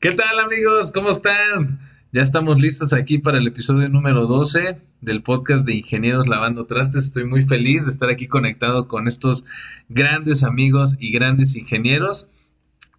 [0.00, 0.92] ¿Qué tal amigos?
[0.92, 1.80] ¿Cómo están?
[2.12, 7.06] Ya estamos listos aquí para el episodio número 12 del podcast de Ingenieros Lavando Trastes.
[7.06, 9.44] Estoy muy feliz de estar aquí conectado con estos
[9.88, 12.28] grandes amigos y grandes ingenieros.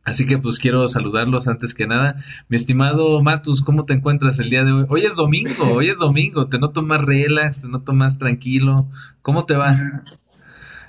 [0.04, 2.18] Así que pues quiero saludarlos antes que nada.
[2.50, 4.86] Mi estimado Matus, ¿cómo te encuentras el día de hoy?
[4.90, 8.90] Hoy es domingo, hoy es domingo, te noto más relax, te noto más tranquilo.
[9.22, 10.04] ¿Cómo te va?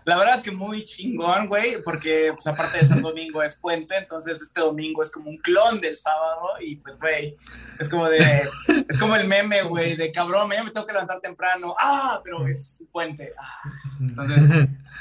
[0.04, 3.96] La verdad es que muy chingón, güey, porque pues aparte de ser domingo es puente,
[3.96, 7.36] entonces este domingo es como un clon del sábado y pues, güey,
[7.78, 8.48] es como de,
[8.88, 12.46] es como el meme, güey, de cabrón, mañana me tengo que levantar temprano, ah, pero
[12.46, 13.32] es puente.
[13.38, 13.70] Ah.
[14.00, 14.50] Entonces,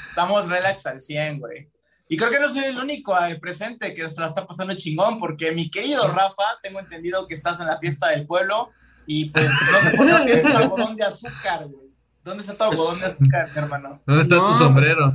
[0.08, 1.68] estamos relax al 100, güey.
[2.08, 5.20] Y creo que no soy el único eh, presente que se la está pasando chingón,
[5.20, 8.70] porque mi querido Rafa, tengo entendido que estás en la fiesta del pueblo
[9.06, 11.89] y pues no por qué es un algodón de azúcar, güey.
[12.24, 14.00] ¿Dónde está tu algodón de azúcar, hermano?
[14.06, 15.14] ¿Dónde está tu sombrero?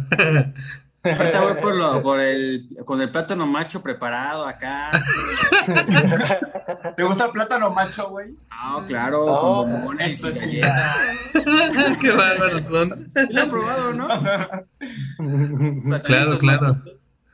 [1.04, 5.04] Ahorita voy por, lo, por el, con el plátano macho preparado acá.
[6.98, 8.36] ¿Te gusta el plátano macho, güey?
[8.50, 10.30] Ah, claro, con bombones eso.
[12.02, 13.12] Qué bárbaros son.
[13.30, 14.08] Lo han probado, ¿no?
[16.02, 16.82] Claro, claro.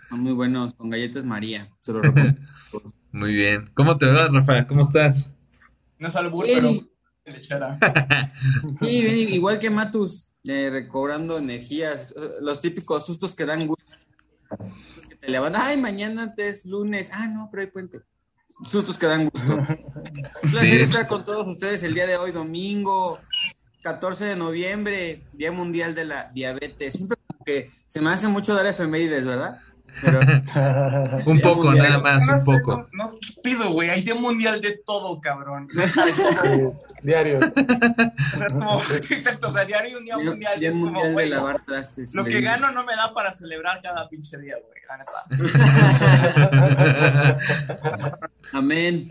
[0.10, 1.70] Son muy buenos, con galletas María.
[1.88, 2.42] Los recomiendo.
[3.14, 3.70] Muy bien.
[3.74, 4.66] ¿Cómo te va, Rafa?
[4.68, 5.34] ¿Cómo estás?
[6.00, 6.10] No
[6.44, 6.60] Bien.
[6.62, 6.91] pero
[7.26, 7.78] lechera.
[8.80, 12.12] Sí, bien, igual que Matus, eh, recobrando energías.
[12.18, 13.84] eh, Los típicos sustos que dan gusto.
[15.10, 17.10] Que te levantas, ay, mañana es lunes.
[17.14, 18.00] Ah, no, pero hay puente.
[18.68, 19.54] Sustos que dan gusto.
[20.44, 20.82] Un placer Sí.
[20.82, 23.20] estar con todos ustedes el día de hoy, domingo
[23.84, 26.94] 14 de noviembre, Día Mundial de la Diabetes.
[26.94, 29.60] Siempre como que se me hace mucho dar efemérides, ¿verdad?
[30.02, 30.20] Pero
[31.26, 31.90] Un poco, mundial.
[31.90, 32.88] nada más, un poco.
[32.94, 33.90] No, no, ¿qué pido, güey?
[33.90, 35.68] Hay de mundial de todo, cabrón.
[37.04, 37.40] O diario.
[37.40, 40.60] sea, es como, exacto, o sea, diario un día mundial.
[40.60, 42.14] Día es como, Mundial de güey, lavar trastes.
[42.14, 42.42] Lo que digo.
[42.44, 45.26] gano no me da para celebrar cada pinche día, güey, la neta.
[48.54, 49.10] Amén.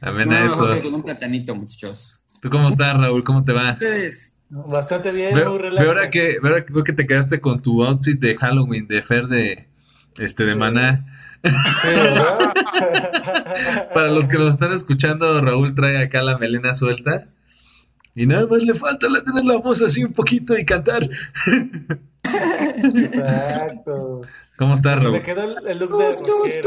[0.00, 0.82] Amén No, a eso.
[0.82, 2.20] con un platanito, muchachos.
[2.42, 3.22] ¿Tú cómo estás, Raúl?
[3.24, 3.72] ¿Cómo te va?
[3.72, 6.38] Ustedes, Bastante bien, Veo, muy que, veo ahora que-
[6.70, 9.68] veo que te quedaste con tu outfit de Halloween de Fer de,
[10.18, 10.58] este, de Sí.
[10.58, 11.04] Maná.
[13.94, 17.26] Para los que nos están escuchando, Raúl trae acá la melena suelta.
[18.14, 21.08] Y nada más le falta la- tener la voz así un poquito y cantar.
[22.72, 24.22] Exacto.
[24.56, 25.22] ¿Cómo estás, Se me Raúl?
[25.24, 26.60] quedó el, el look de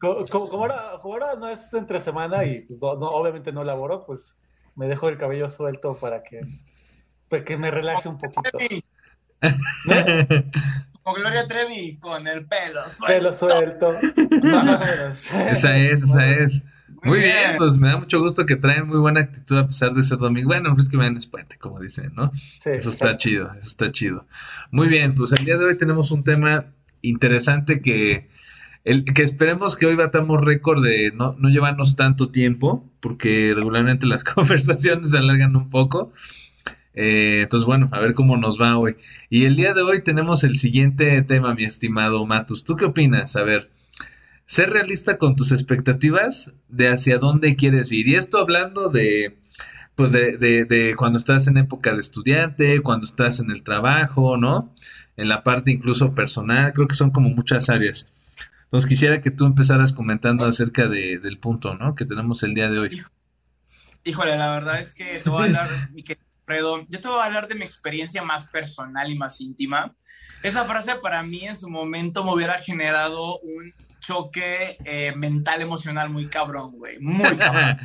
[0.00, 4.04] Como, ahora, como ahora no es entre semana y pues, no, no- obviamente no laboro,
[4.04, 4.38] pues
[4.74, 6.40] me dejo el cabello suelto para que,
[7.28, 8.58] para que me relaje un poquito.
[9.88, 10.44] ¿Eh?
[11.06, 13.06] Con Gloria Trevi, con el pelo suelto.
[13.06, 13.92] Pelo suelto.
[14.42, 15.32] No, más o menos.
[15.34, 16.64] Esa es, esa es.
[17.04, 20.02] Muy bien, pues me da mucho gusto que traen muy buena actitud a pesar de
[20.02, 20.48] ser domingo.
[20.48, 22.32] Bueno, pues que vean es puente, como dicen, ¿no?
[22.58, 24.26] Sí, Eso está chido, eso está chido.
[24.72, 26.72] Muy bien, pues el día de hoy tenemos un tema
[27.02, 28.28] interesante que,
[28.82, 34.08] el, que esperemos que hoy batamos récord de no, no llevarnos tanto tiempo, porque regularmente
[34.08, 36.12] las conversaciones se alargan un poco.
[36.96, 38.96] Eh, entonces, bueno, a ver cómo nos va hoy.
[39.28, 42.64] Y el día de hoy tenemos el siguiente tema, mi estimado Matus.
[42.64, 43.36] ¿Tú qué opinas?
[43.36, 43.70] A ver,
[44.46, 48.08] ser realista con tus expectativas de hacia dónde quieres ir.
[48.08, 49.36] Y esto hablando de,
[49.94, 54.38] pues de, de, de cuando estás en época de estudiante, cuando estás en el trabajo,
[54.38, 54.72] ¿no?
[55.18, 58.10] En la parte incluso personal, creo que son como muchas áreas.
[58.64, 61.94] Entonces quisiera que tú empezaras comentando acerca de, del punto, ¿no?
[61.94, 63.02] Que tenemos el día de hoy.
[64.04, 67.18] Híjole, la verdad es que te voy a hablar, mi querido Fredo, yo te voy
[67.18, 69.94] a hablar de mi experiencia más personal y más íntima.
[70.42, 76.08] Esa frase para mí en su momento me hubiera generado un choque eh, mental, emocional
[76.08, 77.00] muy cabrón, güey.
[77.00, 77.76] Muy cabrón.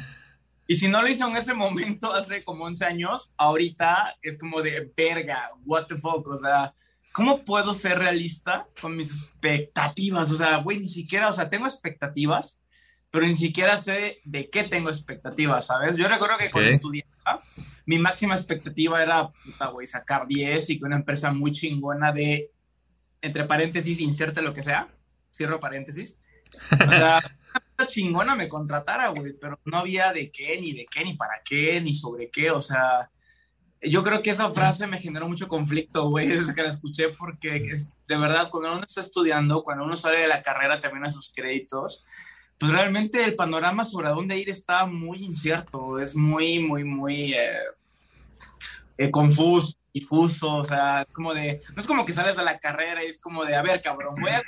[0.68, 4.62] Y si no lo hizo en ese momento, hace como 11 años, ahorita es como
[4.62, 6.74] de verga, what the fuck, o sea,
[7.12, 10.30] ¿cómo puedo ser realista con mis expectativas?
[10.32, 12.62] O sea, güey, ni siquiera, o sea, tengo expectativas,
[13.10, 15.98] pero ni siquiera sé de qué tengo expectativas, ¿sabes?
[15.98, 16.76] Yo recuerdo que cuando Ok.
[16.76, 17.44] estudiaba,
[17.86, 22.52] mi máxima expectativa era, puta, güey, sacar 10 y que una empresa muy chingona de,
[23.22, 24.90] entre paréntesis, inserte lo que sea,
[25.34, 26.20] cierro paréntesis.
[26.72, 27.20] O sea,
[27.78, 31.42] una chingona me contratara, güey, pero no había de qué, ni de qué, ni para
[31.44, 33.10] qué, ni sobre qué, o sea,
[33.82, 37.68] yo creo que esa frase me generó mucho conflicto, güey, desde que la escuché, porque
[37.72, 41.34] es, de verdad, cuando uno está estudiando, cuando uno sale de la carrera, termina sus
[41.34, 42.04] créditos,
[42.62, 47.34] pues realmente el panorama sobre a dónde ir está muy incierto, es muy, muy, muy
[47.34, 47.58] eh,
[49.00, 52.60] eh, confuso, difuso, o sea, es como de, no es como que sales de la
[52.60, 54.44] carrera y es como de, a ver, cabrón, voy a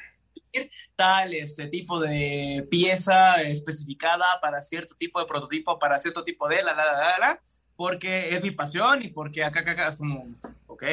[0.95, 6.61] tal este tipo de pieza especificada para cierto tipo de prototipo, para cierto tipo de
[6.61, 7.39] la, la, la, la, la,
[7.75, 10.35] porque es mi pasión y porque acá, acá, acá es como,
[10.67, 10.83] ok,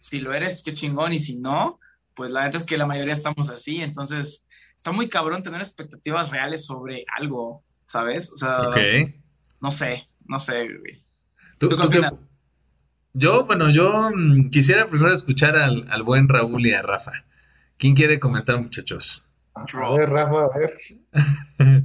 [0.00, 1.78] si lo eres, qué chingón, y si no,
[2.12, 4.42] pues la neta es que la mayoría estamos así, entonces
[4.80, 8.32] está muy cabrón tener expectativas reales sobre algo, ¿sabes?
[8.32, 8.76] O sea, Ok.
[9.60, 11.04] no sé, no sé, güey.
[11.58, 12.14] ¿Tú, ¿Tú qué tú qué- opinas?
[13.12, 17.12] Yo, bueno, yo mm, quisiera primero escuchar al, al buen Raúl y a Rafa.
[17.76, 19.22] ¿Quién quiere comentar, muchachos?
[19.54, 19.64] A
[19.96, 20.78] ver, Rafa, a ver.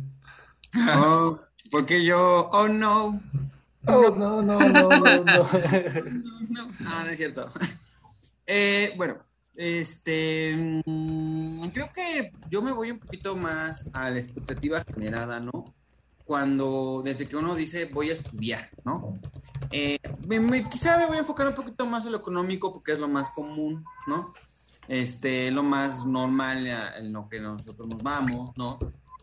[0.97, 1.37] Oh,
[1.71, 3.21] porque yo, oh no.
[3.87, 5.23] Oh, no, no, no, no, no.
[6.49, 7.49] No, ah, no es cierto.
[8.47, 9.17] Eh, bueno,
[9.55, 10.53] este,
[10.85, 11.24] mm,
[11.71, 15.65] creo que yo me voy un poquito más a la expectativa generada, ¿no?
[16.25, 19.09] Cuando, desde que uno dice voy a estudiar, ¿no?
[19.71, 22.93] Eh, me- me- quizá me voy a enfocar un poquito más en lo económico porque
[22.93, 24.33] es lo más común, ¿no?
[24.87, 28.79] Este, lo más normal a- en lo que nosotros nos vamos, ¿no?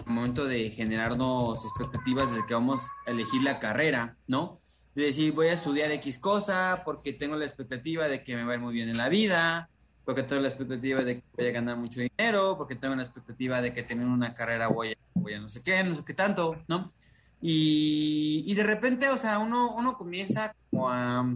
[0.06, 4.59] El momento de generarnos expectativas desde que vamos a elegir la carrera, ¿no?
[4.95, 8.53] de decir voy a estudiar X cosa porque tengo la expectativa de que me va
[8.53, 9.71] a ir muy bien en la vida,
[10.04, 13.60] porque tengo la expectativa de que voy a ganar mucho dinero, porque tengo la expectativa
[13.60, 16.14] de que teniendo una carrera voy a, voy a no sé qué, no sé qué
[16.14, 16.93] tanto, ¿no?
[17.40, 21.26] Y, y de repente, o sea, uno, uno comienza como a,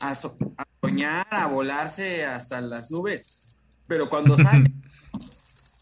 [0.00, 3.56] a, so- a soñar, a volarse hasta las nubes,
[3.86, 4.72] pero cuando sale,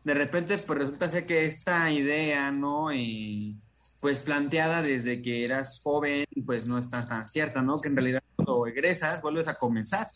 [0.04, 2.92] de repente pues resulta ser que esta idea, ¿no?
[2.92, 3.58] Y,
[4.00, 7.78] pues planteada desde que eras joven, pues no está tan cierta, ¿no?
[7.78, 10.06] Que en realidad cuando egresas vuelves a comenzar.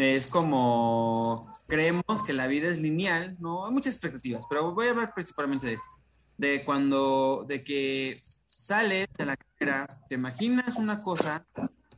[0.00, 3.66] Es como creemos que la vida es lineal, ¿no?
[3.66, 5.90] Hay muchas expectativas, pero voy a hablar principalmente de esto.
[6.38, 11.46] De cuando, de que sales de la carrera, te imaginas una cosa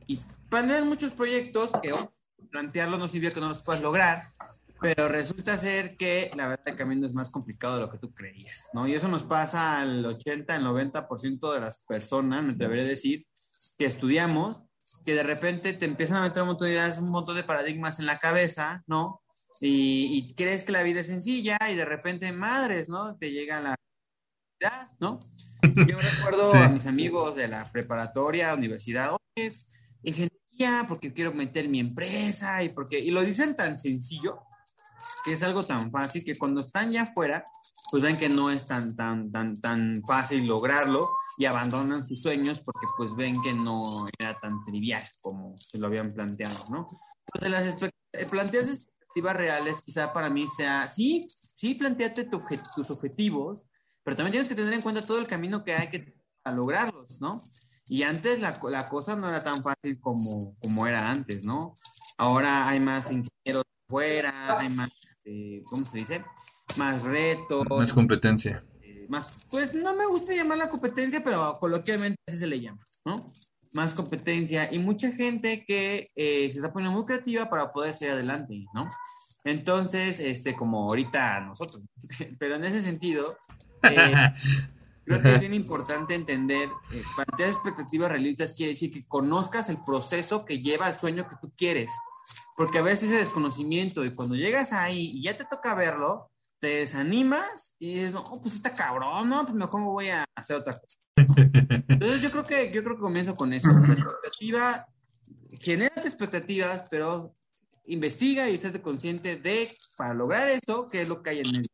[0.05, 0.19] y
[0.49, 2.13] planeas muchos proyectos que oh,
[2.51, 4.27] plantearlos no significa que no los puedas lograr,
[4.81, 8.13] pero resulta ser que la verdad el camino es más complicado de lo que tú
[8.13, 8.85] creías, ¿no?
[8.85, 13.25] Y eso nos pasa al 80, al 90% de las personas, me atreveré a decir,
[13.77, 14.65] que estudiamos,
[15.05, 17.99] que de repente te empiezan a meter un montón de ideas, un montón de paradigmas
[17.99, 19.21] en la cabeza, ¿no?
[19.61, 23.15] Y, y crees que la vida es sencilla y de repente, madres, ¿no?
[23.17, 23.75] Te llega la
[24.59, 25.19] realidad, ¿no?
[25.61, 26.57] Yo recuerdo Sí.
[26.57, 29.51] a mis amigos de la preparatoria, universidad, oye,
[30.03, 34.39] ingeniería, porque quiero meter mi empresa y porque, y lo dicen tan sencillo,
[35.25, 37.45] que es algo tan fácil que cuando están ya afuera,
[37.91, 42.61] pues ven que no es tan, tan, tan, tan fácil lograrlo y abandonan sus sueños
[42.61, 46.87] porque pues ven que no era tan trivial como se lo habían planteado, ¿no?
[47.33, 52.61] Entonces, las eh, plantearse expectativas reales quizá para mí sea, sí, sí, planteate tu obje-
[52.75, 53.63] tus objetivos,
[54.03, 56.13] pero también tienes que tener en cuenta todo el camino que hay que
[56.43, 57.37] a lograrlos, ¿no?
[57.87, 61.73] Y antes la, la cosa no era tan fácil como, como era antes, ¿no?
[62.17, 64.89] Ahora hay más ingenieros afuera, hay más,
[65.25, 66.25] eh, ¿cómo se dice?
[66.77, 68.63] Más retos, es competencia.
[69.03, 72.83] Eh, más, pues no me gusta llamar la competencia, pero coloquialmente así se le llama,
[73.05, 73.17] ¿no?
[73.73, 78.13] Más competencia y mucha gente que eh, se está poniendo muy creativa para poder seguir
[78.13, 78.87] adelante, ¿no?
[79.45, 81.83] Entonces, este, como ahorita nosotros,
[82.39, 83.35] pero en ese sentido,
[83.83, 84.13] eh,
[85.05, 89.77] creo que es bien importante entender, eh, plantear expectativas realistas quiere decir que conozcas el
[89.83, 91.91] proceso que lleva al sueño que tú quieres,
[92.55, 96.29] porque a veces ese desconocimiento y cuando llegas ahí y ya te toca verlo,
[96.63, 100.55] te desanimas y dices, no, pues está cabrón, no, pues mejor me voy a hacer
[100.55, 100.97] otra cosa.
[101.89, 104.87] Entonces yo creo que, yo creo que comienzo con eso, la expectativa,
[105.59, 107.33] genera expectativas, pero
[107.87, 111.67] investiga y séte consciente de, para lograr esto, qué es lo que hay en medio.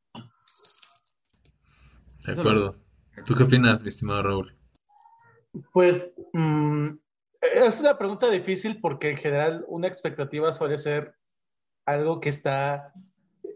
[2.25, 2.75] De acuerdo.
[3.27, 4.57] ¿Tú qué opinas, mi estimado Raúl?
[5.71, 6.87] Pues mm,
[7.41, 11.13] es una pregunta difícil porque en general una expectativa suele ser
[11.85, 12.91] algo que está,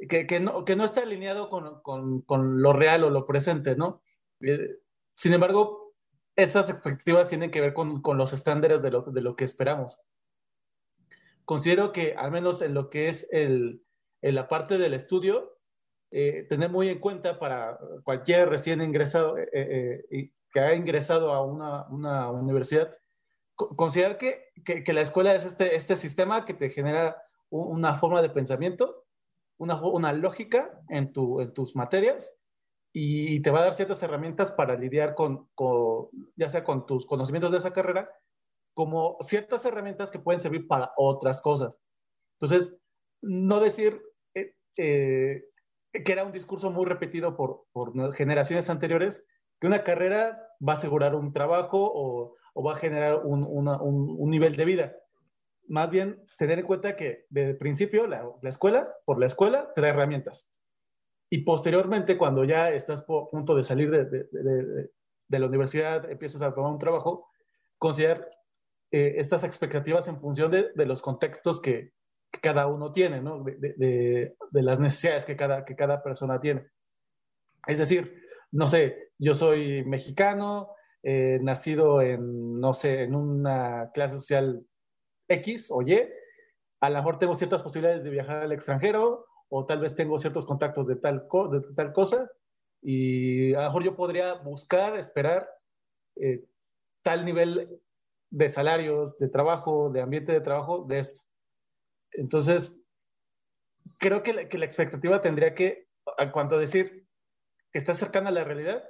[0.08, 3.76] que, que no, que no está alineado con, con- con lo real o lo presente,
[3.76, 4.02] ¿no?
[4.42, 4.78] Eh,
[5.12, 5.94] sin embargo,
[6.36, 10.00] estas expectativas tienen que ver con, con los estándares de lo, de lo que esperamos.
[11.46, 13.84] Considero que al menos en lo que es el,
[14.22, 15.58] en la parte del estudio,
[16.12, 21.34] eh, tener muy en cuenta para cualquier recién ingresado eh, eh, y que ha ingresado
[21.34, 22.96] a una, una universidad,
[23.56, 27.94] co- considerar que, que, que la escuela es este, este sistema que te genera una
[27.94, 29.03] forma de pensamiento,
[29.58, 32.34] una, una lógica en, tu, en tus materias
[32.92, 37.06] y te va a dar ciertas herramientas para lidiar con, con, ya sea con tus
[37.06, 38.10] conocimientos de esa carrera,
[38.76, 41.80] como ciertas herramientas que pueden servir para otras cosas.
[42.40, 42.78] Entonces,
[43.22, 44.02] no decir
[44.36, 45.44] eh, eh,
[45.92, 49.26] que era un discurso muy repetido por, por generaciones anteriores,
[49.60, 53.68] que una carrera va a asegurar un trabajo o, o va a generar un, un,
[53.68, 54.96] un, nivel de vida.
[55.68, 59.72] Más bien, tener en cuenta que desde el principio la, la, escuela, por la escuela,
[59.74, 60.50] te da herramientas.
[61.30, 64.90] Y posteriormente, cuando ya estás a punto de salir de, de, de,
[65.28, 67.28] de, la universidad, empiezas a tomar un trabajo,
[67.78, 68.30] considerar
[68.94, 71.94] eh, estas expectativas en función de, los contextos que,
[72.32, 73.44] que, cada uno tiene, ¿no?
[73.44, 76.68] de, las necesidades que cada, que cada persona tiene.
[77.66, 80.70] Es decir, no sé, yo soy mexicano,
[81.02, 84.64] eh, nacido en, no sé, en una clase social
[85.28, 86.00] X o Y,
[86.82, 90.46] a lo mejor tengo ciertas posibilidades de viajar al extranjero o tal vez tengo ciertos
[90.46, 92.30] contactos de tal, de tal cosa
[92.82, 95.50] y a lo mejor yo podría buscar, esperar
[96.16, 96.46] eh,
[97.02, 97.82] tal nivel
[98.30, 101.22] de salarios, de trabajo, de ambiente de trabajo, de esto.
[102.12, 102.78] Entonces,
[104.00, 105.88] creo que la, que la expectativa tendría que,
[106.18, 107.08] en cuanto a decir
[107.72, 108.84] que está cercana a la realidad,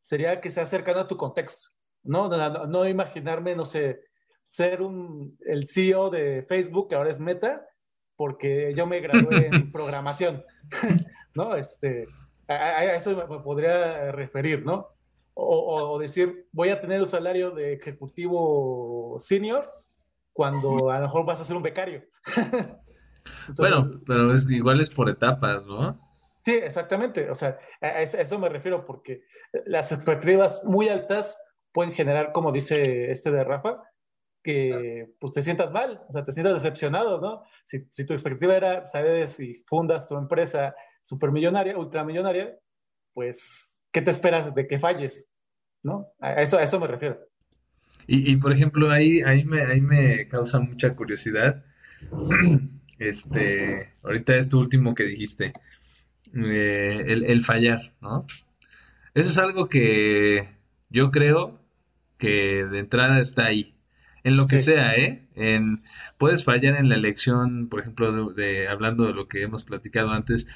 [0.00, 1.68] sería que sea cercana a tu contexto.
[2.02, 4.00] No, no, no imaginarme, no sé,
[4.42, 7.66] ser un, el CEO de Facebook, que ahora es Meta,
[8.16, 10.44] porque yo me gradué en programación,
[11.34, 11.56] ¿no?
[11.56, 12.06] Este,
[12.48, 14.88] a, eso me, podría referir, ¿no?
[15.34, 19.72] O, decir, voy a tener un salario de ejecutivo senior
[20.34, 22.04] cuando a lo mejor vas a ser un becario.
[23.56, 25.96] bueno, pero es, igual es por etapas, ¿no?
[26.44, 27.30] Sí, exactamente.
[27.30, 29.22] O sea, a eso me refiero porque
[29.64, 31.38] las expectativas muy altas
[31.72, 33.82] pueden generar, como dice este de Rafa,
[34.42, 37.42] que pues te sientas mal, o sea, te sientas decepcionado, ¿no?
[37.64, 42.58] Si, si tu expectativa era, sabes, si fundas tu empresa supermillonaria, ultramillonaria,
[43.12, 45.30] pues, ¿qué te esperas de que falles?
[45.82, 46.08] ¿No?
[46.20, 47.18] A eso, a eso me refiero.
[48.06, 51.64] Y, y por ejemplo, ahí, ahí, me, ahí me causa mucha curiosidad.
[53.00, 55.54] Este, ahorita esto último que dijiste,
[56.34, 58.26] eh, el, el fallar, ¿no?
[59.14, 60.46] Eso es algo que
[60.90, 61.58] yo creo
[62.18, 63.74] que de entrada está ahí
[64.24, 65.26] en lo que sea, ¿eh?
[65.34, 65.82] En,
[66.18, 70.46] puedes fallar en la elección, por ejemplo, de, hablando de lo que hemos platicado antes,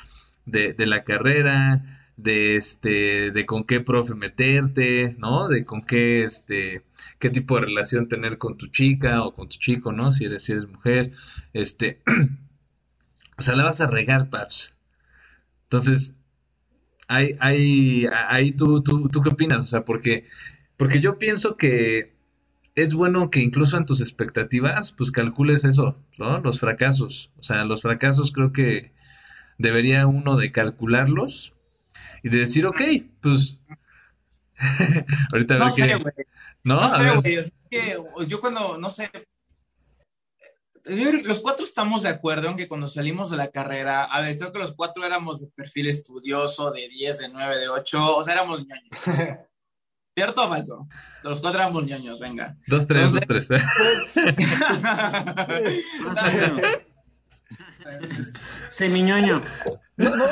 [0.47, 5.49] de, de, la carrera, de este, de con qué profe meterte, ¿no?
[5.49, 6.83] De con qué, este,
[7.19, 10.13] qué tipo de relación tener con tu chica o con tu chico, ¿no?
[10.13, 11.13] Si eres, si eres mujer,
[11.53, 12.03] este,
[13.39, 14.77] o sea, la vas a regar, paps.
[15.65, 16.15] Entonces,
[17.09, 20.27] hay, hay, ahí tú, tú, tú qué opinas, o sea, porque,
[20.77, 22.14] porque yo pienso que
[22.75, 26.39] es bueno que incluso en tus expectativas, pues calcules eso, ¿no?
[26.41, 27.31] Los fracasos.
[27.39, 28.93] O sea, los fracasos creo que
[29.59, 31.55] debería uno de calcularlos
[32.23, 32.81] y de decir, ok,
[33.21, 33.59] pues...
[35.33, 36.15] Ahorita no sé, güey.
[36.63, 37.35] No, no sé, güey.
[37.35, 39.11] Es que yo cuando, no sé,
[40.85, 44.53] los cuatro estamos de acuerdo en que cuando salimos de la carrera, a ver, creo
[44.53, 48.35] que los cuatro éramos de perfil estudioso, de 10, de 9, de 8, o sea,
[48.35, 49.39] éramos ñoños.
[50.15, 50.87] ¿Cierto o falso?
[51.25, 52.57] Los cuatro éramos ñoños, venga.
[52.69, 53.49] Dos, tres, dos, tres.
[58.71, 59.43] Semiñoño.
[59.97, 60.25] No, no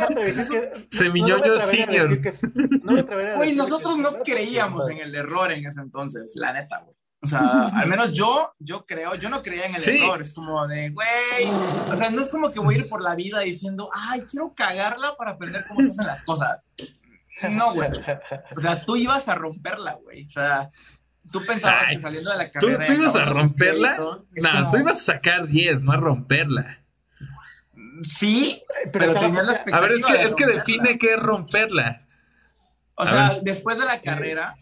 [0.90, 2.20] Semiñoño senior.
[3.36, 6.94] Güey, nosotros no creíamos en el error en ese entonces, la neta, güey.
[7.24, 7.40] O sea,
[7.74, 10.20] al menos yo, yo creo, yo no creía en el error.
[10.20, 11.08] Es como de, güey,
[11.90, 14.54] o sea, no es como que voy a ir por la vida diciendo, ay, quiero
[14.54, 16.64] cagarla para aprender cómo se hacen las cosas.
[17.50, 17.88] No, güey.
[18.56, 20.26] O sea, tú ibas a romperla, güey.
[20.26, 20.70] O sea,
[21.30, 22.84] tú pensabas que saliendo de la carrera.
[22.84, 23.96] ¿Tú, ibas a romperla?
[23.96, 26.78] No, tú ibas a sacar 10, no a romperla.
[28.02, 28.62] Sí,
[28.92, 32.06] pero, tenías la A ver, es que, es que define qué es romperla.
[32.94, 34.54] O sea, después de la carrera,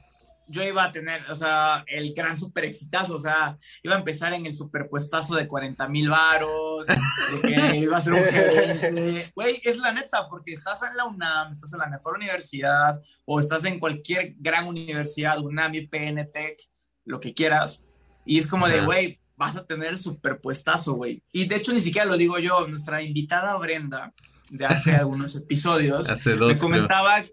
[0.50, 4.32] yo iba a tener, o sea, el gran super exitazo, o sea, iba a empezar
[4.32, 9.32] en el superpuestazo de 40 mil varos, de que iba a ser un gerente.
[9.36, 13.38] Güey, es la neta, porque estás en la UNAM, estás en la mejor universidad, o
[13.38, 16.56] estás en cualquier gran universidad, UNAM, IPN, Tech,
[17.04, 17.86] lo que quieras,
[18.24, 21.22] y es como de, güey, vas a tener el superpuestazo, güey.
[21.32, 24.12] Y de hecho, ni siquiera lo digo yo, nuestra invitada Brenda,
[24.50, 27.24] de hace algunos episodios, hace dos, me comentaba...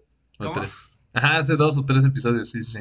[1.12, 2.80] Ajá, hace dos o tres episodios, sí, sí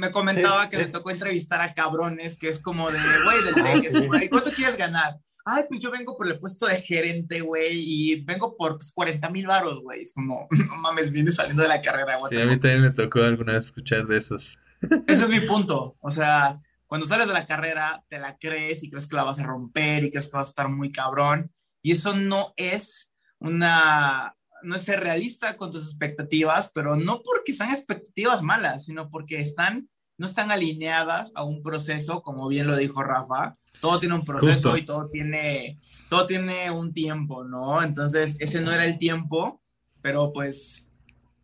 [0.00, 4.28] me comentaba que le tocó entrevistar a cabrones, que es como de, güey, del ah,
[4.30, 5.18] ¿cuánto quieres ganar?
[5.44, 9.28] Ay, pues yo vengo por el puesto de gerente, güey, y vengo por pues, 40
[9.28, 10.00] mil varos, güey.
[10.00, 12.34] Es como, no mames, vienes saliendo de la carrera, güey.
[12.34, 14.58] Sí, a mí también me tocó alguna vez escuchar de esos.
[15.06, 15.96] Ese es mi punto.
[16.00, 19.38] O sea, cuando sales de la carrera, te la crees y crees que la vas
[19.38, 21.52] a romper y crees que vas a estar muy cabrón.
[21.82, 27.52] Y eso no es una, no es ser realista con tus expectativas, pero no porque
[27.52, 29.88] sean expectativas malas, sino porque están,
[30.18, 33.52] no están alineadas a un proceso, como bien lo dijo Rafa.
[33.80, 37.82] Todo tiene un proceso y todo tiene, todo tiene un tiempo, ¿no?
[37.82, 39.62] Entonces, ese no era el tiempo,
[40.02, 40.86] pero pues,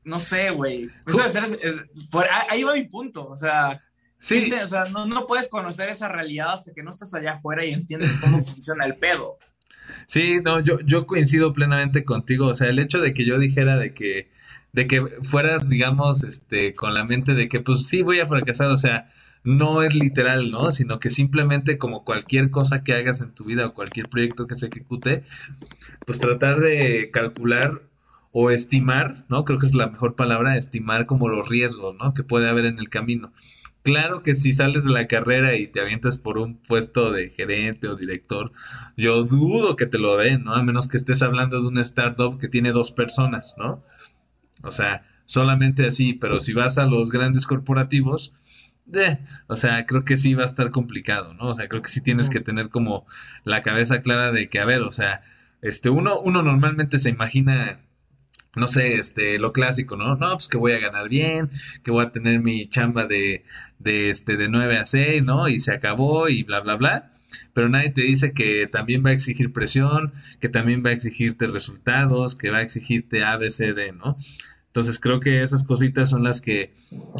[0.04, 0.90] no sé, güey.
[2.48, 3.82] ahí va mi punto, o sea,
[4.18, 4.50] sí.
[4.52, 7.72] o sea no, no puedes conocer esa realidad hasta que no estás allá afuera y
[7.72, 9.38] entiendes cómo funciona el pedo.
[10.06, 12.46] Sí, no, yo, yo coincido plenamente contigo.
[12.48, 14.30] O sea, el hecho de que yo dijera de que,
[14.72, 18.70] de que fueras, digamos, este, con la mente de que, pues sí, voy a fracasar,
[18.70, 19.10] o sea,
[19.44, 20.70] no es literal, ¿no?
[20.72, 24.56] Sino que simplemente como cualquier cosa que hagas en tu vida o cualquier proyecto que
[24.56, 25.22] se ejecute,
[26.04, 27.82] pues tratar de calcular
[28.32, 29.44] o estimar, ¿no?
[29.44, 32.12] Creo que es la mejor palabra, estimar como los riesgos, ¿no?
[32.12, 33.32] Que puede haber en el camino.
[33.86, 37.86] Claro que si sales de la carrera y te avientas por un puesto de gerente
[37.86, 38.50] o director,
[38.96, 40.54] yo dudo que te lo den, ¿no?
[40.54, 43.84] A menos que estés hablando de una startup que tiene dos personas, ¿no?
[44.64, 48.32] O sea, solamente así, pero si vas a los grandes corporativos,
[48.92, 51.50] eh, o sea, creo que sí va a estar complicado, ¿no?
[51.50, 53.06] O sea, creo que sí tienes que tener como
[53.44, 55.22] la cabeza clara de que, a ver, o sea,
[55.62, 57.78] este, uno, uno normalmente se imagina
[58.56, 60.16] no sé, este, lo clásico, ¿no?
[60.16, 61.50] No, pues que voy a ganar bien,
[61.84, 63.44] que voy a tener mi chamba de,
[63.78, 65.48] de, este, de 9 a 6, ¿no?
[65.48, 67.12] Y se acabó y bla, bla, bla.
[67.52, 71.46] Pero nadie te dice que también va a exigir presión, que también va a exigirte
[71.46, 74.16] resultados, que va a exigirte A, B, C, D, ¿no?
[74.76, 76.74] Entonces creo que esas cositas son las que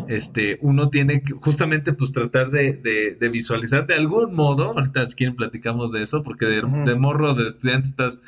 [0.09, 2.75] este, uno tiene que justamente pues tratar de,
[3.19, 7.33] de, visualizar de algún modo, ahorita si quieren platicamos de eso, porque de, de morro
[7.33, 8.21] de estudiante estás,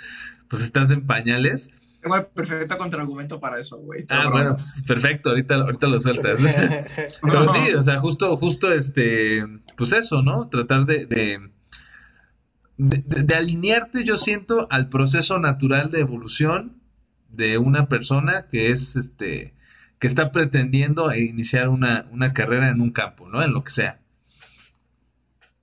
[0.48, 4.04] pues estás en pañales, tengo el perfecto contraargumento para eso, güey.
[4.08, 4.54] Ah, bueno,
[4.86, 6.40] perfecto, ahorita, ahorita lo sueltas.
[7.22, 9.44] Pero sí, o sea, justo, justo este,
[9.76, 10.48] pues eso, ¿no?
[10.48, 11.50] Tratar de, de,
[12.76, 16.80] de, alinearte, yo siento, al proceso natural de evolución
[17.28, 19.54] de una persona que es, este,
[19.98, 23.42] que está pretendiendo iniciar una, una carrera en un campo, ¿no?
[23.42, 24.00] En lo que sea.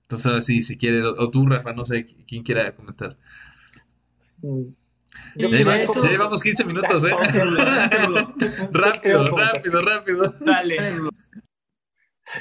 [0.02, 3.16] Entonces, sí, si quiere, o tú, Rafa, no sé quién quiera comentar.
[5.36, 7.10] Mm, ya, llevamos 15 minutos, ¿eh?
[8.72, 10.34] rápido, rápido, rápido.
[10.40, 10.76] Dale.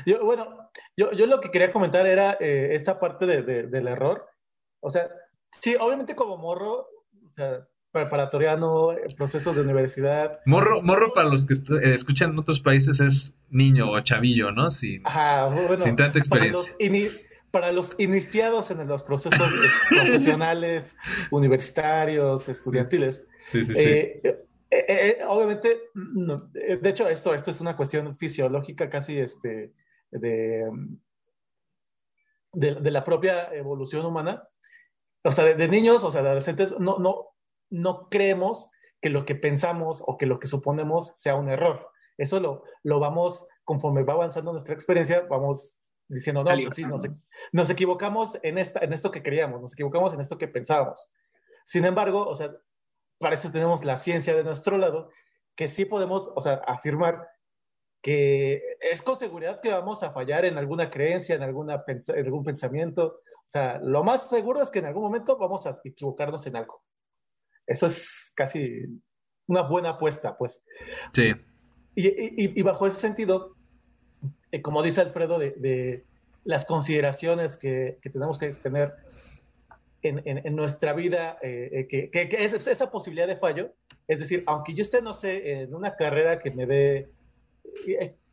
[0.06, 4.26] Yo, bueno, yo, yo lo que quería comentar era eh, esta parte de, del error.
[4.80, 5.10] O sea,
[5.52, 6.88] sí, obviamente como morro,
[7.24, 10.40] o sea, preparatoriano, proceso de universidad.
[10.46, 14.70] Morro, morro para los que eh, escuchan en otros países es niño o chavillo, ¿no?
[14.70, 15.04] Sin,
[15.78, 16.76] sin tanta experiencia
[17.56, 19.50] para los iniciados en los procesos
[19.90, 20.98] profesionales,
[21.32, 23.30] universitarios, estudiantiles.
[23.48, 23.82] Sí, sí, sí.
[23.82, 29.72] Eh, eh, eh, obviamente, de hecho, esto, esto es una cuestión fisiológica casi este,
[30.12, 30.70] de,
[32.52, 34.50] de, la propia evolución humana.
[35.24, 37.30] O sea, de, niños, o sea, de adolescentes, no, no,
[37.70, 41.88] no creemos que lo que pensamos o que lo que suponemos sea un error.
[42.18, 46.86] Eso lo, lo vamos, conforme va avanzando nuestra experiencia, vamos diciendo, no, pues sí,
[47.52, 51.12] nos, equivocamos en, esta, en esto que queríamos, nos equivocamos en esto que pensábamos.
[51.66, 52.52] Sin embargo, o sea,
[53.20, 55.10] para eso tenemos la ciencia de nuestro lado,
[55.56, 57.28] que sí podemos, o sea, afirmar
[58.02, 62.44] que es con seguridad que vamos a fallar en alguna creencia, en, alguna, en algún
[62.44, 63.22] pensamiento.
[63.26, 66.84] O sea, lo más seguro es que en algún momento vamos a equivocarnos en algo.
[67.66, 68.84] Eso es casi
[69.48, 70.62] una buena apuesta, pues.
[71.14, 71.32] Sí.
[71.96, 73.55] Y, y, y bajo ese sentido,
[74.56, 76.06] eh, como dice Alfredo, de,
[76.46, 78.94] las consideraciones que, tenemos que tener
[80.02, 83.74] en, nuestra vida, eh, eh, que, es esa posibilidad de fallo.
[84.08, 87.10] Es decir, aunque yo esté, no sé, en una carrera que me dé,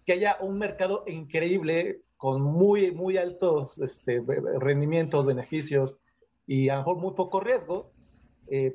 [0.04, 4.22] que haya un mercado increíble con muy, muy altos este,
[4.60, 5.98] rendimientos, beneficios
[6.46, 7.90] y a lo mejor muy poco riesgo,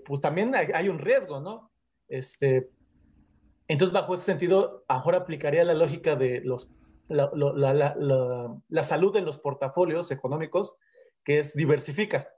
[0.06, 1.72] pues también hay, un riesgo, ¿no?
[2.10, 2.70] Este,
[3.70, 6.70] entonces, bajo ese sentido, a lo mejor aplicaría la lógica de los
[7.08, 10.76] la, la, la, salud en los portafolios económicos,
[11.24, 12.30] que es diversifica.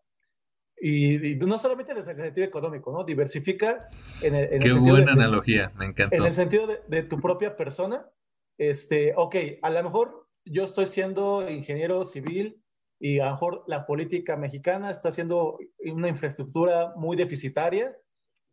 [0.82, 3.04] Y, no solamente desde el sentido económico, ¿no?
[3.04, 3.90] Diversifica
[4.22, 6.16] en el, en Qué buena analogía, me encantó.
[6.16, 8.10] En el sentido de, tu propia persona.
[8.58, 12.62] Este, ok, a lo mejor yo estoy siendo ingeniero civil
[13.00, 17.96] y a lo mejor la política mexicana está haciendo una infraestructura muy deficitaria,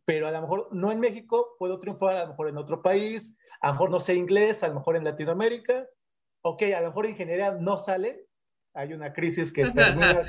[0.05, 3.37] pero a lo mejor no en México, puedo triunfar a lo mejor en otro país,
[3.59, 5.85] a lo mejor no sé inglés, a lo mejor en Latinoamérica,
[6.41, 8.27] ok, a lo mejor ingeniería no sale,
[8.73, 10.23] hay una crisis que termina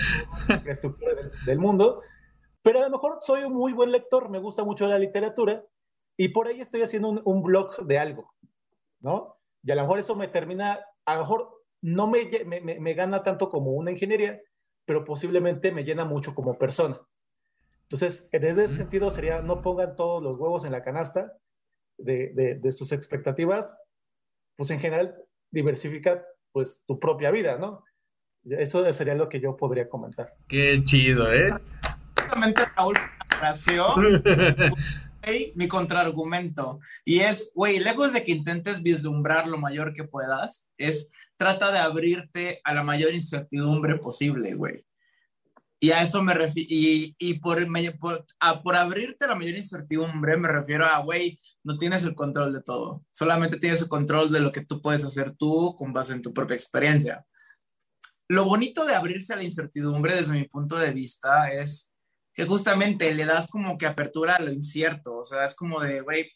[0.48, 1.12] la infraestructura
[1.44, 2.02] del, mundo,
[2.62, 5.64] pero a lo mejor soy un muy buen lector, me gusta mucho la literatura
[6.16, 8.32] y por ahí estoy haciendo un, blog de algo,
[9.00, 9.36] ¿no?
[9.62, 13.22] Y a lo mejor eso me termina, a lo mejor no me, me, me gana
[13.22, 14.40] tanto como una ingeniería,
[14.86, 16.98] pero posiblemente me llena mucho como persona.
[17.82, 21.38] Entonces, en ese sentido sería, no pongan todos los huevos en la canasta
[21.98, 23.78] de, de, de sus expectativas,
[24.56, 27.84] pues en general diversifica pues tu propia vida, ¿no?
[28.44, 30.34] Eso sería lo que yo podría comentar.
[30.48, 31.50] Qué chido, ¿eh?
[32.16, 32.96] Exactamente, Raúl,
[35.54, 36.80] mi contraargumento.
[37.04, 41.78] Y es, güey, lejos de que intentes vislumbrar lo mayor que puedas, es trata de
[41.78, 44.84] abrirte a la mayor incertidumbre posible, güey.
[45.80, 47.64] Y a eso me refiero, y, y por,
[48.00, 48.26] por,
[48.64, 53.04] por, abrirte la mayor incertidumbre me refiero a, güey, no tienes el control de todo,
[53.12, 56.34] solamente tienes el control de lo que tú puedes hacer tú con base en tu
[56.34, 57.24] propia experiencia.
[58.28, 61.88] Lo bonito de abrirse a la incertidumbre desde mi punto de vista es
[62.34, 66.00] que justamente le das como que apertura a lo incierto, o sea, es como de,
[66.00, 66.30] güey,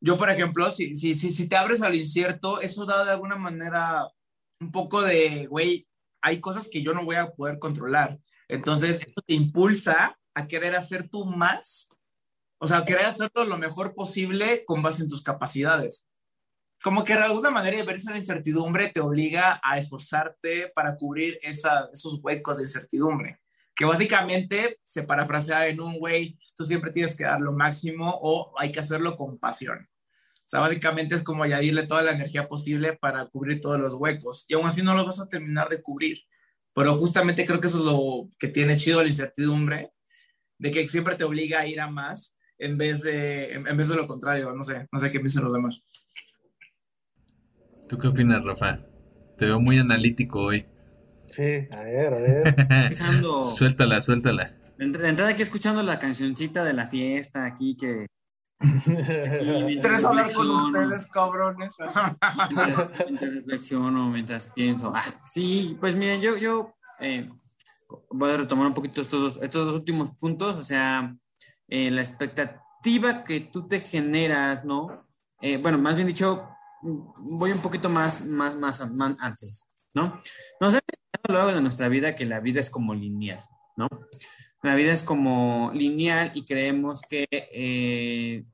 [0.00, 3.36] yo, por ejemplo, si, si, si, si te abres al incierto, eso da de alguna
[3.36, 4.08] manera
[4.60, 5.86] un poco de, güey,
[6.20, 8.18] hay cosas que yo no voy a poder controlar.
[8.52, 11.88] Entonces, eso te impulsa a querer hacer tú más,
[12.58, 16.04] o sea, querer hacerlo lo mejor posible con base en tus capacidades.
[16.82, 21.38] Como que de alguna manera de verse la incertidumbre te obliga a esforzarte para cubrir
[21.40, 23.40] esos huecos de incertidumbre.
[23.74, 28.52] Que básicamente se parafrasea en un güey, tú siempre tienes que dar lo máximo o
[28.58, 29.88] hay que hacerlo con pasión.
[30.40, 34.44] O sea, básicamente es como añadirle toda la energía posible para cubrir todos los huecos.
[34.46, 36.18] Y aún así no los vas a terminar de cubrir.
[36.74, 39.92] Pero justamente creo que eso es lo que tiene chido la incertidumbre,
[40.58, 43.96] de que siempre te obliga a ir a más en vez de, en, vez de
[43.96, 44.54] lo contrario.
[44.54, 45.80] No sé, no sé qué piensan los demás.
[47.88, 48.80] ¿Tú qué opinas, Rafa?
[49.36, 50.66] Te veo muy analítico hoy.
[51.26, 52.92] Sí, a ver, a ver.
[53.56, 54.54] suéltala, suéltala.
[54.78, 58.06] Entrada aquí escuchando la cancioncita de la fiesta aquí que
[59.82, 61.72] Tres hablar con ustedes, cabrones.
[62.50, 64.92] mientras, reflexiono, mientras pienso.
[64.94, 67.28] Ah, sí, pues miren, yo, yo eh,
[68.10, 70.56] voy a retomar un poquito estos dos, estos dos últimos puntos.
[70.56, 71.14] O sea,
[71.68, 75.06] eh, la expectativa que tú te generas, ¿no?
[75.40, 76.48] Eh, bueno, más bien dicho,
[76.82, 80.20] voy un poquito más, más, más, más antes, ¿no?
[80.60, 80.82] Nos hemos
[81.24, 83.42] a lo largo de nuestra vida que la vida es como lineal,
[83.76, 83.88] ¿no?
[84.62, 88.44] La vida es como lineal y creemos que eh,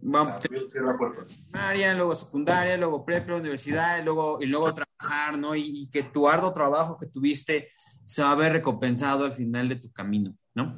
[0.00, 5.54] vamos a primaria, luego secundaria, luego prepa, universidad, y luego, y luego trabajar, ¿no?
[5.54, 7.68] Y, que tu arduo trabajo que tuviste
[8.06, 10.72] se va a ver recompensado al final de tu camino, ¿no?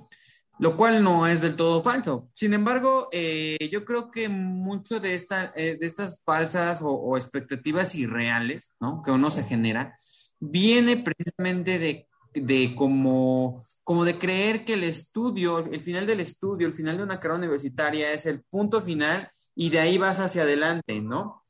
[0.58, 2.28] Lo cual no es del todo falso.
[2.34, 7.16] Sin embargo, eh, yo creo que mucho de, esta, eh, de estas falsas o, o,
[7.16, 9.02] expectativas irreales, ¿no?
[9.02, 9.94] Que uno se genera,
[10.40, 16.68] viene precisamente de, de como como de creer que el estudio, el final del estudio,
[16.68, 20.42] el final de una carrera universitaria es el punto final y de ahí vas hacia
[20.42, 21.44] adelante, ¿no?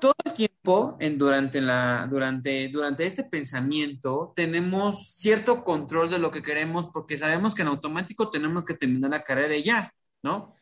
[0.00, 6.30] Todo el tiempo, en, durante, la, durante, durante este pensamiento, tenemos cierto control de lo
[6.30, 9.92] que queremos porque sabemos que en automático tenemos que terminar la carrera ya,
[10.22, 10.54] ¿no?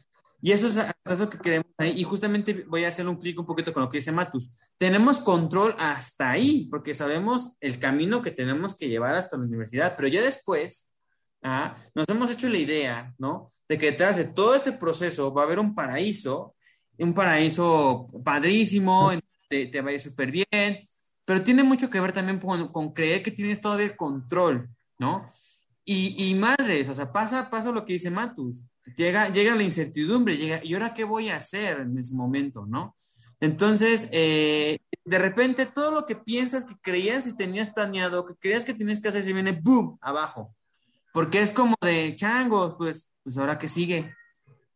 [0.43, 1.93] Y eso es eso que queremos ahí.
[1.97, 4.51] Y justamente voy a hacer un clic un poquito con lo que dice Matus.
[4.79, 9.95] Tenemos control hasta ahí, porque sabemos el camino que tenemos que llevar hasta la universidad,
[9.97, 10.91] pero ya después
[11.43, 13.51] ah, nos hemos hecho la idea, ¿no?
[13.69, 16.55] De que detrás de todo este proceso va a haber un paraíso,
[16.99, 19.13] un paraíso padrísimo,
[19.49, 20.79] te, te va a ir súper bien,
[21.25, 25.27] pero tiene mucho que ver también con, con, creer que tienes todavía el control, ¿no?
[25.85, 28.65] Y, y madres, o sea, pasa, pasa lo que dice Matus
[28.97, 32.97] llega, llega la incertidumbre, llega, ¿y ahora qué voy a hacer en ese momento, no?
[33.41, 38.65] Entonces, eh, de repente todo lo que piensas que creías y tenías planeado, que creías
[38.65, 39.99] que tenías que hacer, se viene ¡boom!
[40.03, 40.55] abajo.
[41.13, 44.15] Porque es como de changos, pues, pues ahora qué sigue.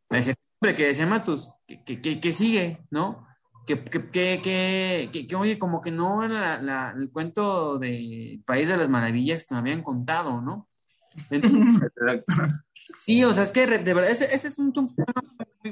[0.08, 2.82] La incertidumbre que decía Matus, ¿qué, sigue?
[2.90, 3.26] ¿No?
[3.66, 9.54] Que, que, oye, como que no era el cuento de País de las Maravillas que
[9.54, 10.68] me habían contado, ¿no?
[11.30, 11.92] Entonces,
[12.98, 14.88] Sí, o sea, es que de verdad, ese, es un, tema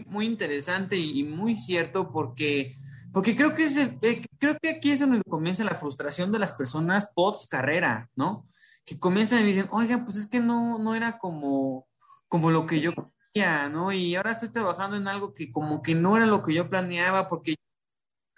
[0.07, 2.75] muy, interesante y, muy cierto porque,
[3.13, 6.39] porque creo, que es el, eh, creo que aquí es donde comienza la frustración de
[6.39, 8.45] las personas post carrera, ¿no?
[8.85, 11.87] Que comienzan y dicen, oigan, pues es que no, no era como,
[12.29, 12.93] como lo que yo
[13.33, 13.93] quería, ¿no?
[13.93, 17.29] Y ahora estoy trabajando en algo que como que no era lo que yo planeaba
[17.29, 17.55] porque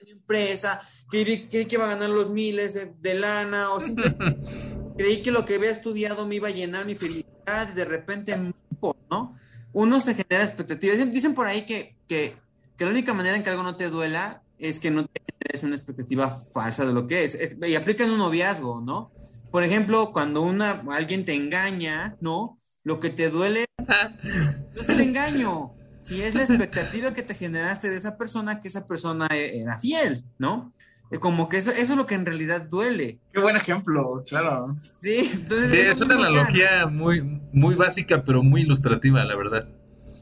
[0.00, 3.80] una empresa, creí, que iba a ganar los miles de, de lana o
[4.96, 8.36] creí que lo que había estudiado me iba a llenar mi felicidad y de repente
[9.10, 9.36] ¿no?
[9.72, 10.98] Uno se genera expectativas.
[11.12, 12.36] Dicen, por ahí que, que,
[12.78, 15.24] la única manera en que algo no te duela es que no te
[15.62, 17.38] una expectativa falsa de lo que es.
[17.62, 19.12] y aplica en un noviazgo, ¿no?
[19.50, 22.58] Por ejemplo, cuando una, alguien te engaña, ¿no?
[22.82, 23.66] Lo que te duele
[24.74, 28.68] no es el engaño, si es la expectativa que te generaste de esa persona, que
[28.68, 30.72] esa persona e, era fiel, ¿no?
[31.20, 33.20] Como que eso, eso, es lo que en realidad duele.
[33.32, 34.76] Qué buen ejemplo, claro.
[35.00, 39.68] Sí, entonces sí es, una analogía muy, muy básica, pero muy ilustrativa, la verdad.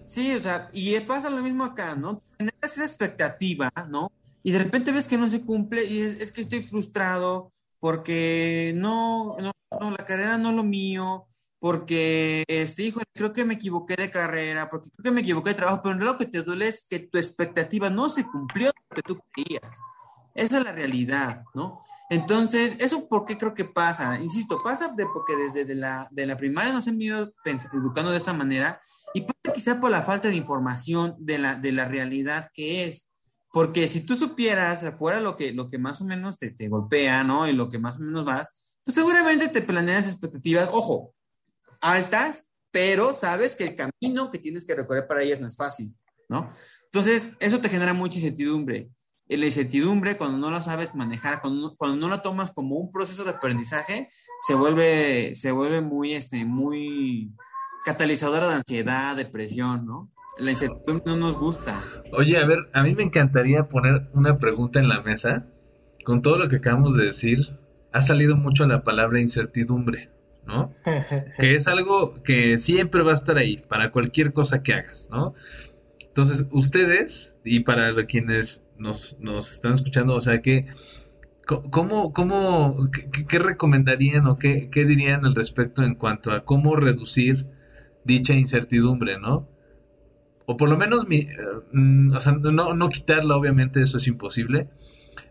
[0.05, 2.23] Sí, o sea, y pasa lo mismo acá, ¿no?
[2.37, 4.12] Tienes esa expectativa, ¿no?
[4.42, 8.73] Y de repente ves que no se cumple y es, es que estoy frustrado porque
[8.77, 11.27] no, no, no, la carrera no es lo mío,
[11.59, 15.57] porque, este, hijo, creo que me equivoqué de carrera, porque creo que me equivoqué de
[15.57, 19.03] trabajo, pero lo que te duele es que tu expectativa no se cumplió lo que
[19.03, 19.81] tú querías.
[20.35, 21.83] Esa es la realidad, ¿no?
[22.11, 24.18] Entonces, ¿eso por qué creo que pasa?
[24.21, 27.33] Insisto, pasa de, porque desde de la, de la primaria nos han ido
[27.73, 28.81] educando de esta manera
[29.14, 33.09] y pasa quizá por la falta de información de la, de la realidad que es.
[33.51, 37.25] Porque si tú supieras afuera lo que, lo que más o menos te, te golpea,
[37.25, 37.49] ¿no?
[37.49, 38.51] Y lo que más o menos vas,
[38.85, 41.14] pues seguramente te planeas expectativas, ojo,
[41.81, 45.95] altas, pero sabes que el camino que tienes que recorrer para ellas no es fácil,
[46.29, 46.51] ¿no?
[46.87, 48.90] Entonces, eso te genera mucha incertidumbre.
[49.33, 52.75] Y la incertidumbre, cuando no la sabes manejar, cuando no, cuando no la tomas como
[52.75, 54.11] un proceso de aprendizaje,
[54.47, 57.33] se vuelve, se vuelve muy, este, muy
[57.83, 60.11] catalizadora de ansiedad, depresión, ¿no?
[60.38, 61.83] La incertidumbre no nos gusta.
[62.12, 65.47] Oye, a ver, a mí me encantaría poner una pregunta en la mesa.
[66.05, 67.57] Con todo lo que acabamos de decir,
[67.90, 70.11] ha salido mucho la palabra incertidumbre,
[70.45, 70.68] ¿no?
[71.38, 75.35] que es algo que siempre va a estar ahí para cualquier cosa que hagas, ¿no?
[76.12, 80.66] Entonces, ustedes, y para quienes nos, nos están escuchando, o sea, que,
[81.46, 86.77] ¿cómo, cómo, qué, qué recomendarían o qué, qué dirían al respecto en cuanto a cómo
[86.77, 87.46] reducir
[88.05, 89.48] dicha incertidumbre, ¿no?
[90.44, 91.29] O por lo menos, mi,
[91.72, 94.68] mm, o sea, no, no quitarla, obviamente, eso es imposible,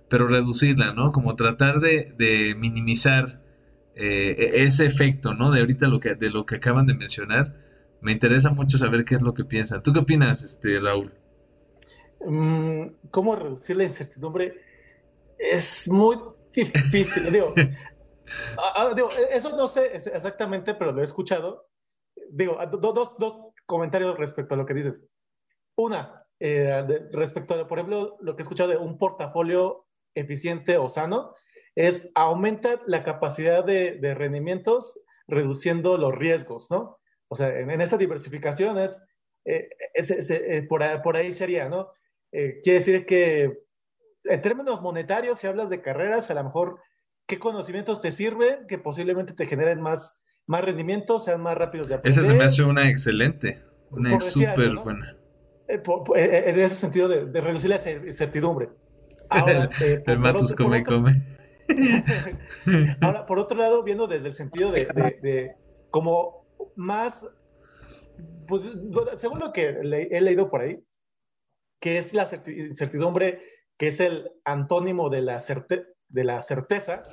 [0.10, 1.12] pero reducirla, ¿no?
[1.12, 3.40] Como tratar de, de minimizar
[3.96, 5.52] eh, e-, ese efecto, ¿no?
[5.52, 7.56] De ahorita lo que, de lo que acaban de mencionar.
[8.02, 9.84] Me interesa mucho saber qué es lo que piensan.
[9.84, 11.14] ¿Tú qué opinas, este, Raúl?
[12.26, 14.60] Mm, ¿Cómo reducir la incertidumbre?
[15.38, 16.18] Es muy
[16.54, 17.32] difícil.
[17.32, 17.54] digo,
[18.58, 21.68] ah, ah, digo, eso no sé exactamente, pero lo he escuchado.
[22.32, 25.06] Digo, do, dos, dos comentarios respecto a lo que dices.
[25.76, 29.86] Una, eh, de, respecto a, por ejemplo, lo que he escuchado de un portafolio
[30.16, 31.36] eficiente o sano,
[31.76, 36.98] es aumenta la capacidad de, de rendimientos reduciendo los riesgos, ¿no?
[37.32, 39.02] O sea, en, en esta diversificación es,
[39.46, 41.88] eh, es, es eh, por, por, ahí sería, ¿no?
[42.34, 43.64] Eh, quiere decir que
[44.26, 46.80] en términos monetarios, si hablas de carreras, a lo mejor,
[47.28, 51.96] ¿qué conocimientos te sirven que posiblemente te generen más, más rendimiento, sean más rápidos de
[51.96, 52.20] aprender?
[52.20, 54.84] Esa se me hace una excelente, una súper ¿no?
[54.84, 55.16] buena.
[55.70, 58.68] Eh, por, por, en ese sentido de, de reducir la incertidumbre.
[59.30, 61.14] Ahora, el Matus come y come.
[63.00, 65.56] Ahora, por otro lado, viendo desde el sentido de, de, de
[65.92, 66.41] como
[66.76, 67.28] más,
[68.48, 68.72] pues
[69.18, 70.84] según lo que le, he leído por ahí,
[71.80, 73.42] que es la incertidumbre,
[73.78, 77.04] que es el antónimo de la, certe de la certeza,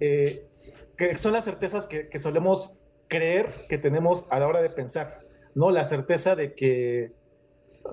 [0.00, 0.48] eh,
[0.96, 5.20] que son las certezas que, que, solemos creer que tenemos a la hora de pensar,
[5.54, 5.70] ¿no?
[5.70, 7.12] La certeza de que,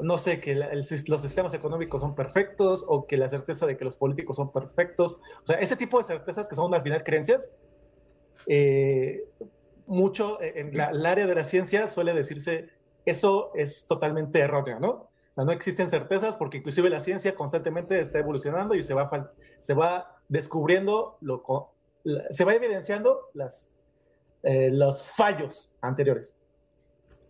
[0.01, 3.77] no sé, que la, el, los sistemas económicos son perfectos o que la certeza de
[3.77, 7.03] que los políticos son perfectos, o sea, ese tipo de certezas que son al final
[7.03, 7.49] creencias,
[8.47, 9.23] eh,
[9.87, 12.69] mucho en la, el área de la ciencia suele decirse,
[13.05, 14.89] eso es totalmente erróneo, ¿no?
[14.89, 19.31] O sea, no existen certezas porque inclusive la ciencia constantemente está evolucionando y se va,
[19.59, 21.43] se va descubriendo, lo,
[22.29, 23.69] se va evidenciando las,
[24.43, 26.33] eh, los fallos anteriores.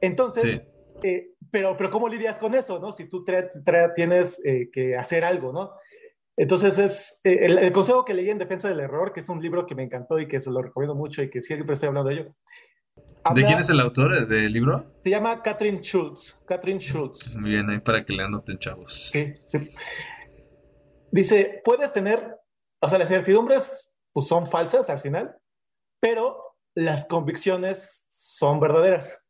[0.01, 0.61] Entonces, sí.
[1.03, 2.91] eh, pero, pero ¿cómo lidias con eso, no?
[2.91, 3.25] Si tú
[3.95, 5.71] tienes eh, que hacer algo, ¿no?
[6.37, 9.41] Entonces es eh, el, el, consejo que leí en Defensa del Error, que es un
[9.41, 12.09] libro que me encantó y que se lo recomiendo mucho y que siempre estoy hablando
[12.09, 12.35] de ello.
[13.23, 14.85] Habla, ¿De quién es el autor del libro?
[15.03, 16.43] Se llama Catherine Schultz.
[16.45, 17.35] Catherine Schultz.
[17.37, 19.09] Muy bien, ahí para que le anoten, chavos.
[19.11, 19.71] Sí, sí.
[21.11, 22.37] Dice, puedes tener,
[22.81, 25.35] o sea, las certidumbres pues, son falsas al final,
[25.99, 29.25] pero las convicciones son verdaderas.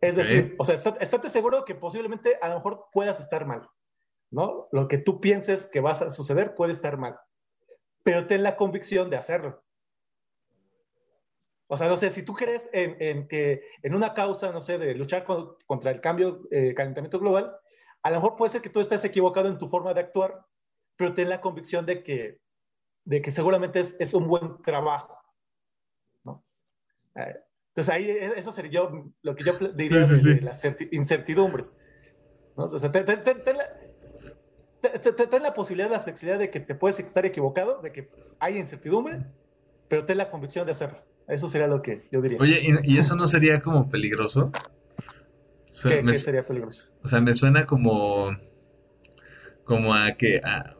[0.00, 3.68] Es decir, o sea, estate seguro que posiblemente a lo mejor puedas estar mal,
[4.30, 4.68] ¿no?
[4.72, 7.18] Lo que tú pienses que va a suceder puede estar mal,
[8.02, 9.62] pero ten la convicción de hacerlo.
[11.72, 14.76] O sea, no sé, si tú crees en, en que en una causa, no sé,
[14.76, 17.56] de luchar con, contra el cambio, eh, calentamiento global,
[18.02, 20.44] a lo mejor puede ser que tú estés equivocado en tu forma de actuar,
[20.96, 22.40] pero ten la convicción de que,
[23.04, 25.16] de que seguramente es, es un buen trabajo.
[26.24, 26.44] ¿no?
[27.14, 27.36] Eh,
[27.68, 30.56] entonces ahí eso sería yo, lo que yo diría sí, sí, de, de, la
[30.90, 31.62] incertidumbre.
[32.56, 32.64] ¿no?
[32.64, 33.56] O sea, ten, ten, ten,
[34.80, 38.10] ten la, ten la posibilidad, la flexibilidad de que te puedes estar equivocado, de que
[38.38, 39.20] hay incertidumbre,
[39.88, 40.98] pero ten la convicción de hacerlo.
[41.28, 42.38] Eso sería lo que yo diría.
[42.40, 44.50] Oye, ¿y, y eso no sería como peligroso?
[45.70, 46.92] O sea, ¿Qué, me, ¿Qué, sería peligroso?
[47.02, 48.36] O sea, me suena como,
[49.64, 50.76] como a que, a,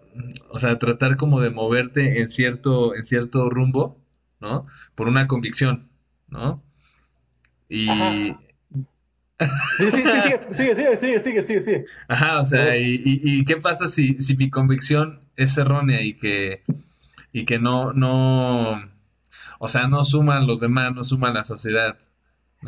[0.49, 4.01] o sea, tratar como de moverte en cierto, en cierto rumbo,
[4.41, 4.67] ¿no?
[4.95, 5.89] Por una convicción,
[6.29, 6.63] ¿no?
[7.69, 7.89] Y...
[7.89, 8.41] Ajá.
[9.79, 11.85] Sí, sí, sí, sigue, sigue, sigue, sigue, sigue, sigue.
[12.09, 16.15] Ajá, o sea, y, y, y, qué pasa si, si mi convicción es errónea y
[16.15, 16.63] que,
[17.33, 18.73] y que no, no,
[19.59, 21.97] o sea, no suman los demás, no suman la sociedad.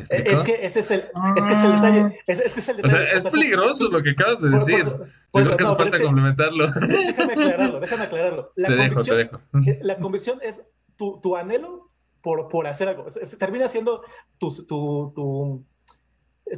[0.09, 1.01] Es que ese es el,
[1.37, 2.19] es que es el detalle.
[2.27, 2.95] Es, es, que es el detalle.
[2.95, 4.85] O sea, es peligroso lo que acabas de decir.
[4.85, 6.67] Por, por, por, Yo creo que hace no, falta es complementarlo.
[6.73, 8.53] Déjame aclararlo, déjame aclararlo.
[8.57, 9.41] La te dejo, te dejo.
[9.83, 10.63] La convicción es
[10.97, 11.91] tu, tu anhelo
[12.23, 13.07] por, por hacer algo.
[13.39, 14.03] Termina siendo
[14.39, 15.67] tu, tu, tu,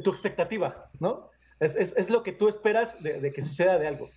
[0.03, 1.29] tu expectativa, ¿no?
[1.59, 4.09] Es, es, lo que tú esperas de, de, que suceda de algo.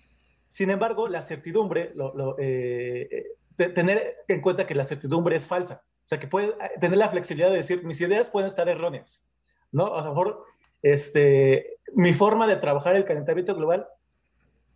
[0.49, 5.83] Sin embargo, la certidumbre, lo, eh, tener en cuenta que la certidumbre es falsa.
[6.03, 9.23] O sea, que puedes tener la flexibilidad de decir, mis ideas pueden estar erróneas,
[9.71, 9.95] ¿no?
[9.95, 10.43] A lo mejor
[10.81, 13.87] este, mi forma de trabajar el calentamiento global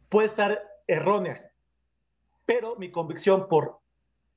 [0.10, 1.52] puede estar errónea,
[2.46, 3.80] pero mi convicción por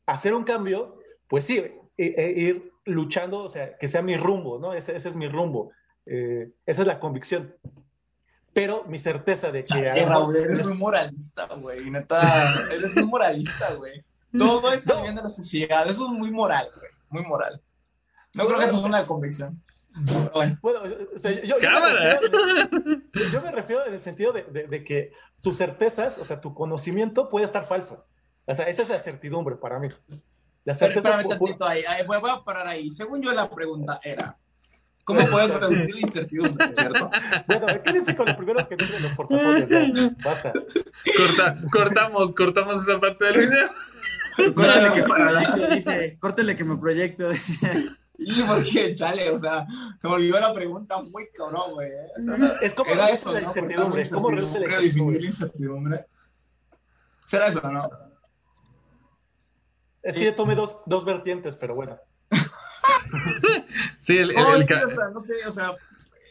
[0.07, 1.59] hacer un cambio, pues sí,
[1.99, 4.73] e, e, ir luchando, o sea, que sea mi rumbo, ¿no?
[4.73, 5.73] Ese es mi rumbo,
[6.07, 7.55] eh, esa es la convicción.
[8.53, 9.91] Pero mi certeza de que...
[9.91, 14.05] Ay, Raúl, eres muy moralista, güey, neta, eres muy moralista, güey.
[14.37, 17.61] Todo está bien de la sociedad, eso es muy moral, güey, muy moral.
[18.35, 19.63] No creo que eso es una convicción.
[20.33, 20.81] Bueno, bueno
[21.15, 23.01] o sea, yo, yo, me refiero,
[23.33, 26.55] yo, me refiero, en el sentido de, de, de, que tus certezas, o sea, tu
[26.55, 28.07] conocimiento puede estar falso.
[28.47, 29.89] O sea, esa es la certidumbre para mí.
[30.65, 32.91] La certeza Pero, espérame ahí, ahí, voy a parar ahí.
[32.91, 34.37] Según yo, la pregunta era,
[35.07, 37.09] ¿Cómo puedes reducir la incertidumbre, cierto?
[37.47, 39.69] Bueno, quédense con lo primero que dicen los portafolios.
[39.69, 39.89] Ya.
[40.25, 40.53] Basta.
[41.17, 43.71] Corta, cortamos, cortamos esa parte del video.
[44.53, 47.31] Córtale que, proyecto, dice, córtale que me proyecto.
[48.19, 49.65] Y porque, chale, o sea,
[49.97, 51.91] se me olvidó la pregunta muy cabrón, güey.
[52.19, 53.47] O sea, es como era eso, la ¿no?
[53.47, 54.03] incertidumbre.
[54.03, 56.05] Es como reduce la incertidumbre.
[57.25, 57.83] ¿Será eso, no?
[60.03, 61.97] Es que yo tomé dos, dos vertientes, pero bueno.
[64.01, 65.77] sí, el, el, no, el que, o sea, no sé, o sea,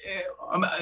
[0.05, 0.23] eh,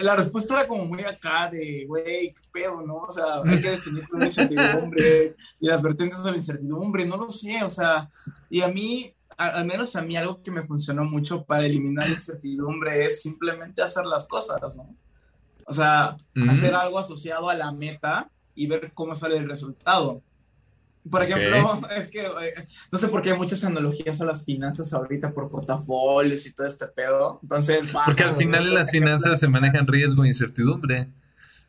[0.01, 3.03] la respuesta era como muy acá de, güey, qué pedo, ¿no?
[3.03, 7.29] O sea, hay que definir la incertidumbre y las vertientes de la incertidumbre, no lo
[7.29, 8.09] sé, o sea,
[8.49, 12.07] y a mí, a, al menos a mí, algo que me funcionó mucho para eliminar
[12.07, 14.93] la incertidumbre es simplemente hacer las cosas, ¿no?
[15.65, 16.17] O sea,
[16.49, 20.21] hacer algo asociado a la meta y ver cómo sale el resultado.
[21.09, 24.93] Por ejemplo, es que eh, no sé por qué hay muchas analogías a las finanzas
[24.93, 27.39] ahorita por portafolios y todo este pedo.
[27.41, 31.09] Entonces, Porque al final en las finanzas se manejan riesgo e incertidumbre.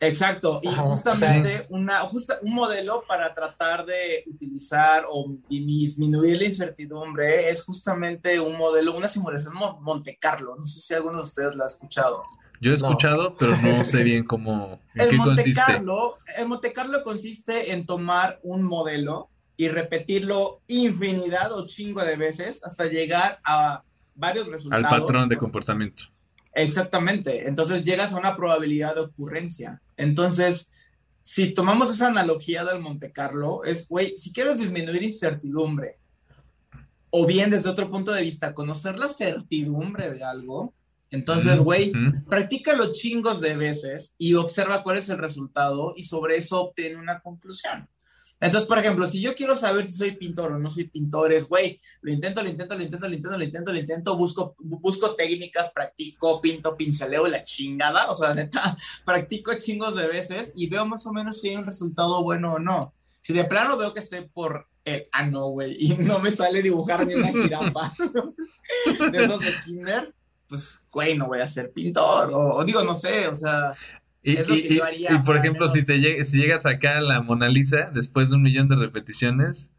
[0.00, 7.48] Exacto, y justamente una, justa, un modelo para tratar de utilizar o disminuir la incertidumbre
[7.48, 10.56] es justamente un modelo, una simulación Mo- Monte Carlo.
[10.58, 12.22] No sé si alguno de ustedes la ha escuchado.
[12.64, 12.88] Yo he No.
[12.88, 15.60] escuchado, pero no sé bien cómo, en El qué Monte consiste.
[15.66, 22.16] Carlo, el Monte Carlo consiste en tomar un modelo y repetirlo infinidad o chingo de
[22.16, 23.82] veces hasta llegar a
[24.14, 24.88] varios Al resultados.
[24.88, 26.04] patrón de comportamiento.
[26.54, 27.46] Exactamente.
[27.48, 29.82] Entonces llegas a una probabilidad de ocurrencia.
[29.96, 30.70] Entonces,
[31.22, 35.98] si tomamos esa analogía del Monte Carlo, es, güey, si quieres disminuir incertidumbre,
[37.10, 40.72] o bien desde otro punto de vista, conocer la certidumbre de algo,
[41.14, 42.24] entonces, güey, Ujú.
[42.28, 47.20] practícalo chingos de veces y observa cuál es el resultado y sobre eso obtiene una
[47.20, 47.88] conclusión.
[48.40, 51.48] Entonces, por ejemplo, si yo quiero saber si soy pintor o no soy pintor, es,
[51.48, 54.80] güey, lo intento, lo intento, lo intento, lo intento, lo intento, lo intento, busco, bu-
[54.80, 60.52] busco técnicas, practico, pinto, pinceleo y la chingada, o sea, neta, practico chingos de veces
[60.56, 62.92] y veo más o menos si hay un resultado bueno o no.
[63.20, 66.60] Si de plano veo que estoy por el, ah, no, güey, y no me sale
[66.60, 67.94] dibujar ni una jirafa
[69.12, 70.12] de esos de kinder,
[70.54, 73.74] pues, güey, no voy a ser pintor, o, o digo, no sé, o sea,
[74.22, 76.64] Y, Es lo que y- yo haría y, por ejemplo, si, te lleg- si llegas
[76.66, 79.70] acá a la Mona Lisa después de un millón de repeticiones,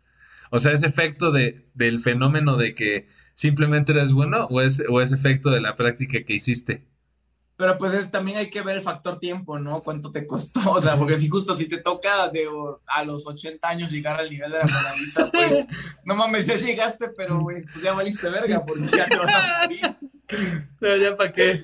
[0.52, 5.02] o sea, ese efecto de, del fenómeno de que simplemente eres bueno o es, o
[5.02, 6.86] es efecto de la práctica que hiciste.
[7.58, 9.82] Pero pues es, también hay que ver el factor tiempo, ¿no?
[9.82, 10.60] ¿Cuánto te costó?
[10.74, 12.48] O sea, porque si justo si te toca de
[12.88, 15.65] a los 80 años llegar al nivel de la Mona Lisa, pues
[16.04, 19.62] no mames, ya llegaste, pero güey, pues ya valiste verga porque ya te vas a
[19.62, 19.98] morir.
[20.80, 21.63] Pero ya para qué.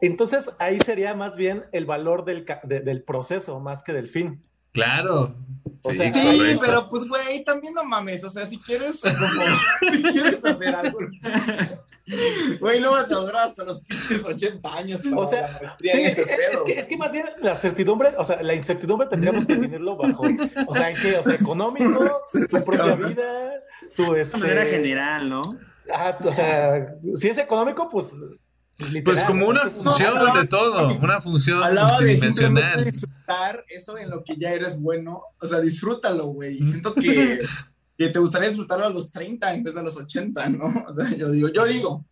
[0.00, 4.08] Entonces, ahí sería más bien el valor del, ca- de- del proceso más que del
[4.08, 4.42] fin.
[4.72, 5.36] Claro.
[5.82, 6.60] O Sí, sea, Sí, correcto.
[6.64, 10.98] pero pues güey, también no mames, o sea, si quieres como, si quieres hacer algo,
[12.60, 15.00] güey, no vas a durar hasta los pinches 80 años.
[15.16, 18.10] O sea, Sí, es, ese es- pedo, es que, es que más bien la certidumbre,
[18.18, 20.24] o sea, la incertidumbre tendríamos que definirlo bajo,
[20.66, 21.16] o sea, ¿en qué?
[21.18, 23.52] O sea, económico, tu propia vida,
[23.96, 25.42] tu De manera este, general, ¿no?
[25.92, 28.14] ajá, o sea, si es económico, pues,
[28.78, 34.10] literal, Pues como una función de todo, una función Hablaba de simplemente disfrutar eso en
[34.10, 35.22] lo que ya eres bueno.
[35.40, 36.64] O sea, disfrútalo, güey.
[36.64, 37.42] Siento que,
[37.96, 40.64] que te gustaría disfrutarlo a los 30 en vez de a los 80, ¿no?
[40.88, 42.04] O sea, yo digo, yo digo.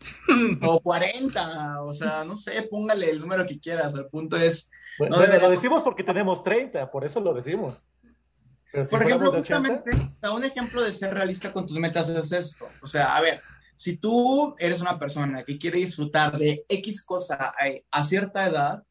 [0.62, 3.94] O 40, o sea, no sé, póngale el número que quieras.
[3.94, 7.34] El punto es, Bueno, no bueno, lo deberíamos- decimos porque tenemos 30, por eso lo
[7.34, 7.86] decimos.
[8.72, 11.76] Pero si por ejemplo, fuéramos de 80, justamente, un ejemplo de ser realista con tus
[11.78, 12.66] metas es esto.
[12.82, 13.42] O sea, a ver,
[13.76, 17.54] si tú eres una persona que quiere disfrutar de X cosa a,
[17.90, 18.82] a cierta edad,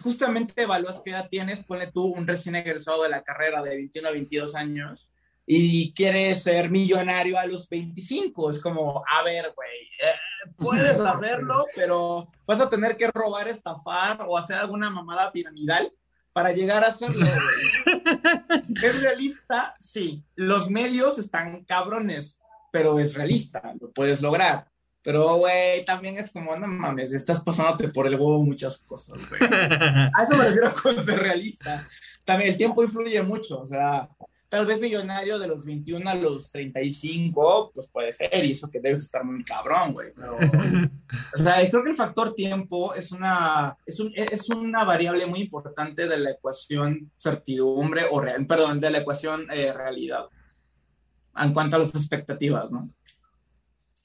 [0.00, 4.08] justamente evalúas qué edad tienes, ponle tú un recién egresado de la carrera de 21
[4.08, 5.08] a 22 años
[5.46, 8.50] y quieres ser millonario a los 25.
[8.50, 14.24] Es como, a ver, güey, eh, puedes hacerlo, pero vas a tener que robar, estafar
[14.26, 15.92] o hacer alguna mamada piramidal
[16.32, 18.62] para llegar a hacerlo, güey.
[18.82, 19.74] ¿Es realista?
[19.78, 20.24] Sí.
[20.34, 22.38] Los medios están cabrones,
[22.70, 24.71] pero es realista, lo puedes lograr.
[25.02, 29.40] Pero, güey, también es como, no mames, estás pasándote por el huevo muchas cosas, güey.
[30.14, 31.88] A eso me refiero con ser realista.
[32.24, 34.08] También el tiempo influye mucho, o sea,
[34.52, 38.80] tal vez millonario de los 21 a los 35, pues puede ser, y eso que
[38.80, 40.12] debes estar muy cabrón, güey.
[40.14, 40.36] Pero,
[41.34, 45.40] o sea, creo que el factor tiempo es una, es, un, es una variable muy
[45.40, 50.26] importante de la ecuación certidumbre, o real, perdón, de la ecuación eh, realidad,
[51.34, 52.90] en cuanto a las expectativas, ¿no?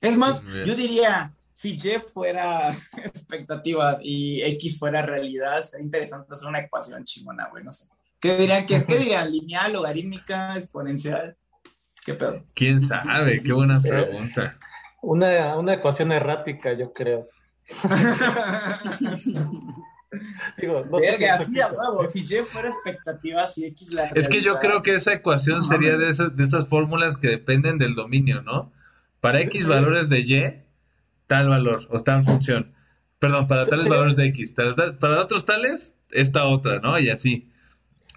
[0.02, 2.70] Es más, yo diría, si Jeff fuera
[3.04, 7.88] expectativas y X fuera realidad, sería interesante hacer una ecuación chingona, güey, no sé.
[8.20, 8.66] ¿Qué dirían?
[8.66, 9.32] ¿Qué, qué dirían?
[9.32, 11.36] ¿Lineal, logarítmica, exponencial?
[12.06, 12.46] ¿Qué pedo?
[12.54, 13.42] ¿Quién sabe?
[13.42, 14.58] Qué buena pregunta.
[15.02, 17.28] Una, una ecuación errática, yo creo.
[20.58, 24.58] Digo, no sé si, huevo, si Y fuera expectativas y X la Es que yo
[24.60, 28.72] creo que esa ecuación sería de esas, de esas fórmulas que dependen del dominio, ¿no?
[29.20, 30.64] Para X valores de Y,
[31.28, 32.74] tal valor, o tal función.
[33.20, 34.54] Perdón, para tales valores de X.
[35.00, 37.00] Para otros tales, esta otra, ¿no?
[37.00, 37.52] Y así.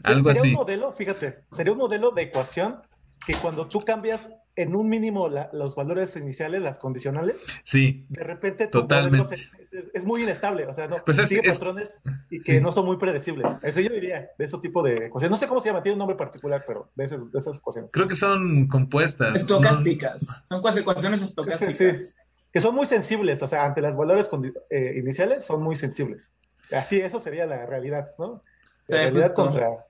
[0.05, 0.49] Algo sería así.
[0.49, 2.81] un modelo, fíjate, sería un modelo de ecuación
[3.27, 8.25] que cuando tú cambias en un mínimo la, los valores iniciales, las condicionales, sí, de
[8.25, 9.35] repente tu totalmente.
[9.35, 12.61] Es, es, es, muy inestable, o sea, no, pues es, sigue patrones y que sí.
[12.61, 13.51] no son muy predecibles.
[13.63, 15.31] Eso yo diría, de ese tipo de ecuaciones.
[15.31, 17.93] No sé cómo se llama, tiene un nombre particular, pero de esas, de esas ecuaciones.
[17.93, 19.37] Creo que son compuestas.
[19.37, 20.61] Estocásticas, ¿no?
[20.61, 21.75] son ecuaciones estocásticas.
[21.77, 22.15] Sí,
[22.53, 24.29] que son muy sensibles, o sea, ante las valores
[24.71, 26.33] eh, iniciales son muy sensibles.
[26.73, 28.43] Así, eso sería la realidad, ¿no?
[28.89, 29.87] La realidad contra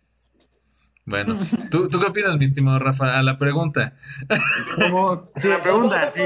[1.07, 1.37] bueno,
[1.71, 3.19] ¿tú, ¿tú qué opinas, mi estimado Rafa?
[3.19, 3.95] A la pregunta.
[4.77, 5.31] ¿Cómo?
[5.37, 6.23] Sí, la pregunta, sí.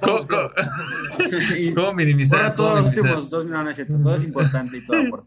[0.00, 0.50] ¿Cómo, cómo,
[1.74, 2.40] ¿Cómo minimizar?
[2.40, 5.24] Ahora todos los últimos dos, no, no es cierto, todo es importante y todo por...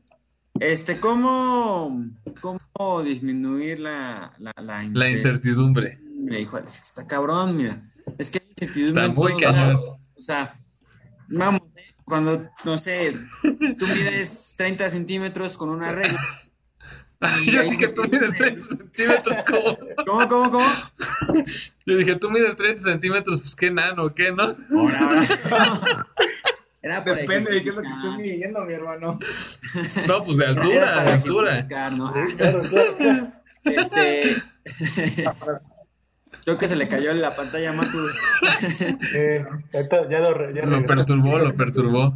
[0.59, 2.03] Este, ¿cómo,
[2.41, 5.99] cómo disminuir la, la, la, la incertidumbre?
[6.01, 7.81] Mira, híjole, está cabrón, mira.
[8.17, 9.81] Es que hay incertidumbre está muy cabrón.
[10.17, 10.59] O sea,
[11.29, 11.61] vamos,
[12.03, 16.48] cuando, no sé, tú mides 30 centímetros con una regla
[17.45, 19.77] yo dije, tú mides 30 centímetros, ¿cómo?
[20.05, 20.65] ¿Cómo, cómo, cómo?
[21.85, 24.43] Yo dije, tú mides 30 centímetros, pues qué nano, ¿qué, no?
[24.43, 26.07] Ahora, ahora.
[26.81, 29.19] Era Depende de qué es lo que estés midiendo, mi hermano.
[30.07, 31.61] No, pues de altura, de altura.
[31.91, 32.13] ¿no?
[32.37, 32.61] Claro,
[32.97, 33.33] claro.
[33.65, 34.41] Este.
[36.43, 38.13] Creo que se le cayó en la pantalla a Matus.
[39.13, 39.45] Eh,
[40.09, 42.13] ya lo, ya lo perturbó, lo perturbó.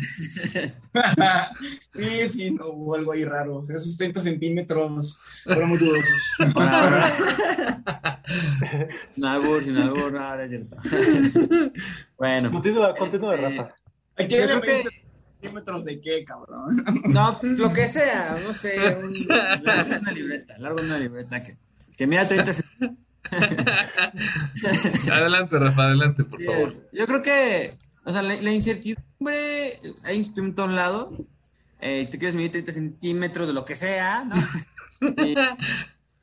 [1.94, 3.64] sí, sí, no, hubo algo ahí raro.
[3.64, 6.06] Esos 30 centímetros fueron muy dudosos.
[9.16, 10.78] sin albur, sin albur, nada, es cierto.
[12.18, 12.52] bueno.
[12.52, 13.74] Continúa, continúa, Rafa.
[14.16, 14.84] Hay que ver que...
[15.42, 16.86] centímetros de qué, cabrón.
[17.06, 21.58] No, lo que sea, no sé, un, largo una libreta, largo una libreta que,
[21.98, 23.04] que mida 30 centímetros.
[25.12, 26.76] adelante, Rafa, adelante, por favor.
[26.92, 31.14] Yo creo que, o sea, la, la incertidumbre hay en todos lados.
[31.80, 34.36] Eh, tú quieres medir 30 centímetros de lo que sea, ¿no?
[35.26, 35.36] y,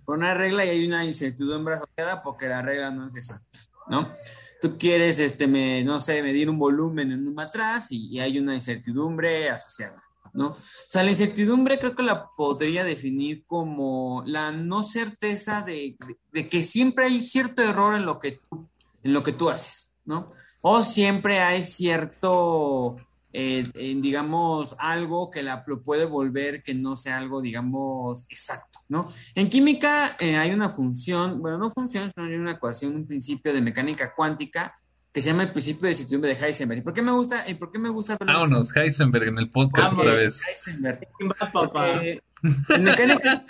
[0.04, 3.42] con una regla y hay una incertidumbre asociada porque la regla no es esa,
[3.88, 4.12] ¿no?
[4.60, 8.38] Tú quieres, este, me, no sé, medir un volumen en un matraz y, y hay
[8.38, 10.02] una incertidumbre asociada.
[10.32, 10.48] ¿No?
[10.48, 10.56] O
[10.88, 15.96] sea, la incertidumbre creo que la podría definir como la no certeza de,
[16.32, 18.68] que siempre hay cierto error en lo que tú,
[19.02, 20.30] en lo que tú haces, ¿no?
[20.60, 22.96] O siempre hay cierto,
[23.32, 29.10] eh, digamos, algo que la puede volver que no sea algo, digamos, exacto, ¿no?
[29.34, 33.54] En química eh, hay una función, bueno, no función, sino hay una ecuación, un principio
[33.54, 34.74] de mecánica cuántica
[35.12, 36.80] que se llama el principio de certidumbre de Heisenberg.
[36.80, 37.48] ¿Y por qué me gusta?
[37.48, 38.16] ¿Y por qué me gusta?
[38.24, 40.42] Vámonos, Heisenberg en el podcast Vamos, otra vez.
[40.48, 41.08] Heisenberg.
[41.52, 42.22] Porque
[42.68, 43.44] en mecánica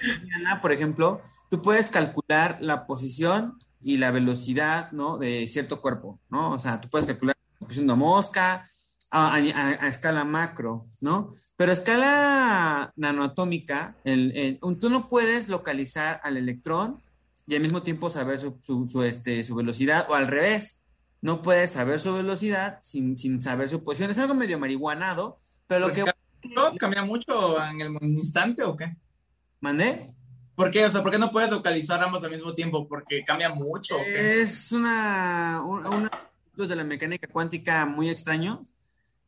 [0.63, 5.19] por ejemplo, tú puedes calcular la posición y la velocidad, ¿no?
[5.19, 6.53] De cierto cuerpo, ¿no?
[6.53, 8.67] O sea, tú puedes calcular la posición de una mosca
[9.11, 11.31] a, a, a, escala macro, ¿no?
[11.57, 17.03] Pero a escala nanoatómica, el, el, tú no puedes localizar al electrón
[17.47, 20.80] y al mismo tiempo saber su, su, su, este, su velocidad o al revés
[21.23, 24.11] no puedes saber su velocidad sin, sin, saber su posición.
[24.11, 26.05] Es algo medio marihuanado, pero lo que...
[26.55, 28.97] ¿No cambia mucho en el instante o qué?
[29.61, 30.15] ¿Mandé?
[30.55, 30.85] ¿Por qué?
[30.87, 32.89] O sea, ¿por qué no puedes localizar ambos al mismo tiempo?
[32.89, 33.97] Porque cambia mucho.
[33.97, 34.41] ¿o qué?
[34.41, 36.11] Es una, una, una
[36.55, 38.65] de la mecánica cuántica muy extraño.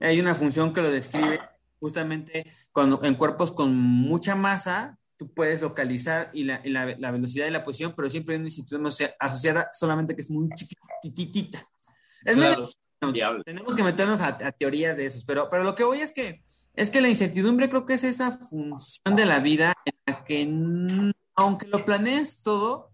[0.00, 1.40] Hay una función que lo describe
[1.80, 7.10] justamente cuando en cuerpos con mucha masa, tú puedes localizar y la, y la, la
[7.10, 8.86] velocidad y la posición, pero siempre hay una institución
[9.18, 10.48] asociada solamente que es muy
[11.02, 11.66] chiquitita.
[12.24, 12.64] Es claro,
[13.02, 16.12] muy, tenemos que meternos a, a, teorías de esos, pero, pero lo que voy es
[16.12, 16.42] que
[16.74, 21.12] es que la incertidumbre creo que es esa función de la vida en la que
[21.34, 22.90] aunque lo planees todo,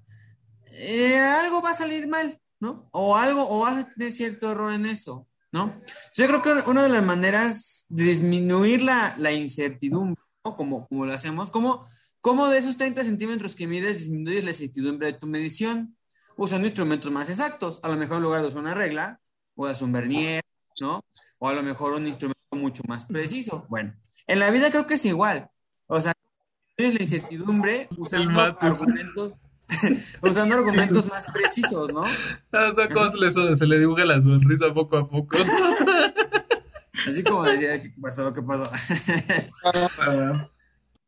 [0.73, 2.89] eh, algo va a salir mal, ¿no?
[2.93, 5.67] O algo, o vas a tener cierto error en eso, ¿no?
[5.67, 5.81] ¿no?
[6.15, 10.57] Yo creo que una de las maneras de disminuir la, la incertidumbre, ¿no?
[10.57, 11.87] Como, como lo hacemos, como,
[12.21, 15.97] como de esos 30 centímetros que mides disminuyes la incertidumbre de tu medición,
[16.39, 17.81] usando instrumentos más exactos.
[17.83, 19.21] A lo mejor en lugar de usar una regla,
[19.55, 20.43] usas un vernier,
[20.81, 21.05] ¿no?
[21.39, 23.67] O a lo mejor un instrumento mucho más preciso.
[23.69, 23.95] Bueno,
[24.27, 25.51] en la vida creo que es igual.
[25.87, 26.13] O sea,
[26.77, 29.35] la incertidumbre usando argumentos,
[30.23, 32.03] usando argumentos más precisos, ¿no?
[32.03, 35.37] O sea, cómo se le, se le dibuja la sonrisa poco a poco.
[37.07, 38.33] Así como decía, ¿qué pasó?
[38.33, 38.71] ¿Qué pasó?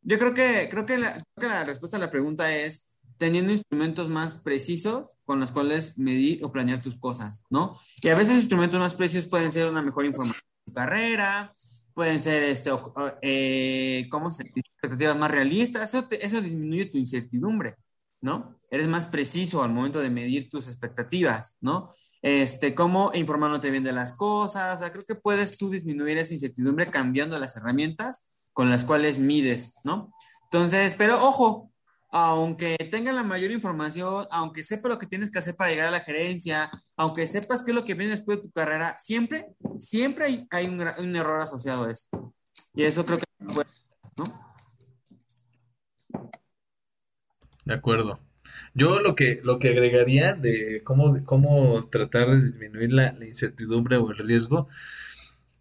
[0.03, 2.90] Yo creo que, creo que, la, creo que la respuesta a la pregunta es
[3.21, 7.79] teniendo instrumentos más precisos con los cuales medir o planear tus cosas, ¿no?
[8.03, 11.55] Y a veces instrumentos más precisos pueden ser una mejor información de tu carrera,
[11.93, 12.71] pueden ser, este,
[13.21, 14.71] eh, ¿cómo se dice?
[14.73, 17.77] Expectativas más realistas, eso, eso disminuye tu incertidumbre,
[18.23, 18.57] ¿no?
[18.71, 21.91] Eres más preciso al momento de medir tus expectativas, ¿no?
[22.23, 26.33] Este, cómo informándote bien de las cosas, o sea, creo que puedes tú disminuir esa
[26.33, 30.11] incertidumbre cambiando las herramientas con las cuales mides, ¿no?
[30.45, 31.70] Entonces, pero ojo,
[32.11, 35.93] aunque tenga la mayor información, aunque sepa lo que tienes que hacer para llegar a
[35.93, 39.47] la gerencia, aunque sepas qué es lo que viene después de tu carrera, siempre,
[39.79, 42.35] siempre hay, un, error asociado a eso.
[42.75, 44.25] Y eso creo que ¿no?
[47.65, 48.19] De acuerdo.
[48.75, 53.97] Yo lo que, lo que agregaría de cómo, cómo tratar de disminuir la, la incertidumbre
[53.97, 54.69] o el riesgo,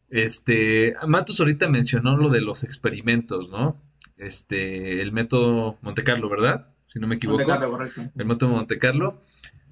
[0.09, 3.77] este, Matos ahorita mencionó lo de los experimentos, ¿no?
[4.19, 6.67] Este, el método Monte Carlo, ¿verdad?
[6.87, 7.39] Si no me equivoco.
[7.39, 8.01] Monte Carlo, correcto.
[8.15, 9.21] El método Monte Carlo.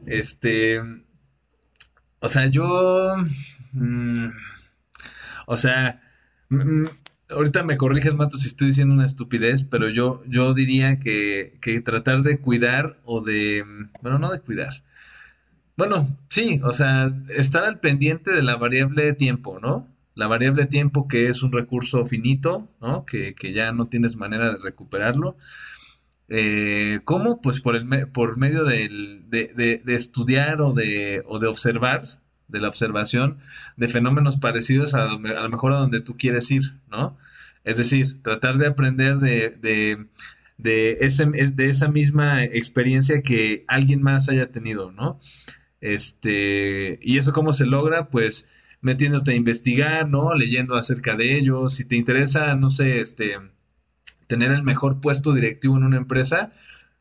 [0.06, 0.82] Este,
[2.20, 3.16] o sea, yo,
[3.74, 4.28] mmm,
[5.45, 6.02] o sea,
[6.50, 6.86] mmm,
[7.30, 11.82] ahorita me corriges, Mato, si estoy diciendo una estupidez, pero yo, yo diría que, que
[11.82, 13.64] tratar de cuidar o de,
[14.02, 14.84] bueno, no de cuidar.
[15.76, 19.88] Bueno, sí, o sea, estar al pendiente de la variable tiempo, ¿no?
[20.18, 23.05] La variable tiempo que es un recurso finito, ¿no?
[23.05, 25.38] que, que ya no tienes manera de recuperarlo.
[26.28, 27.39] Eh, ¿Cómo?
[27.39, 32.03] Pues por, el, por medio del, de, de, de, estudiar o de, o de observar,
[32.47, 33.38] de la observación
[33.78, 37.15] de fenómenos parecidos a, a lo mejor a donde tú quieres ir, ¿no?
[37.63, 40.07] Es decir, tratar de aprender de, de,
[40.57, 45.20] de, ese, de esa misma experiencia que alguien más haya tenido, ¿no?
[45.80, 48.47] Este, y eso cómo se logra, pues
[48.82, 50.34] metiéndote a investigar, ¿no?
[50.34, 51.75] Leyendo acerca de ellos.
[51.75, 53.38] Si te interesa, no sé, este,
[54.28, 56.53] tener el mejor puesto directivo en una empresa,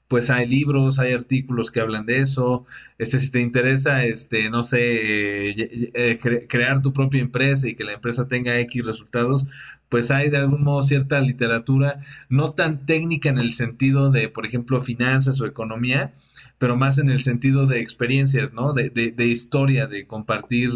[0.08, 2.66] pues hay libros, hay artículos que hablan de eso.
[2.98, 7.74] Este, si te interesa, este, no sé, eh, eh, cre crear tu propia empresa y
[7.74, 9.46] que la empresa tenga X resultados,
[9.88, 14.46] pues hay de algún modo cierta literatura, no tan técnica en el sentido de, por
[14.46, 16.12] ejemplo, finanzas o economía,
[16.58, 18.72] pero más en el sentido de experiencias, ¿no?
[18.72, 20.70] De, de, de historia, de compartir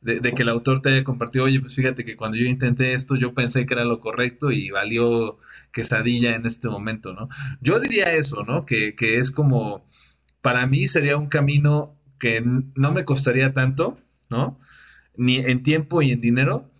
[0.00, 3.16] de, que el autor te haya compartido, oye, pues fíjate que cuando yo intenté esto,
[3.16, 5.38] yo pensé que era lo correcto y valió
[5.72, 7.28] quesadilla en este momento, ¿no?
[7.60, 8.64] Yo diría eso, ¿no?
[8.64, 9.86] Que, que es como,
[10.40, 13.98] para mí sería un camino que no me costaría tanto,
[14.30, 14.60] ¿no?
[15.16, 16.70] Ni en tiempo y en dinero,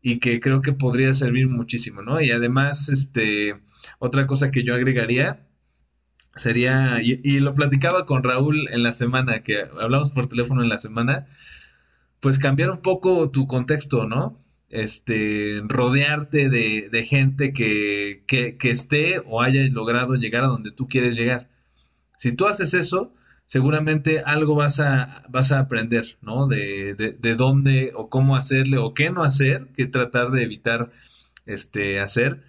[0.00, 2.20] y que creo que podría servir muchísimo, ¿no?
[2.20, 3.56] Y además, este,
[3.98, 5.46] otra cosa que yo agregaría
[6.36, 10.68] sería, y, y lo platicaba con Raúl en la semana, que hablamos por teléfono en
[10.68, 11.26] la semana,
[12.20, 14.38] pues cambiar un poco tu contexto, ¿no?
[14.70, 20.88] Este, rodearte de, de gente que, que, esté o haya logrado llegar a donde tú
[20.88, 21.48] quieres llegar.
[22.18, 23.14] Si tú haces eso,
[23.46, 26.46] seguramente algo vas a, vas a aprender, ¿no?
[26.48, 30.90] De, de, de dónde o cómo hacerle o qué no hacer, qué tratar de evitar
[31.46, 32.42] este, hacer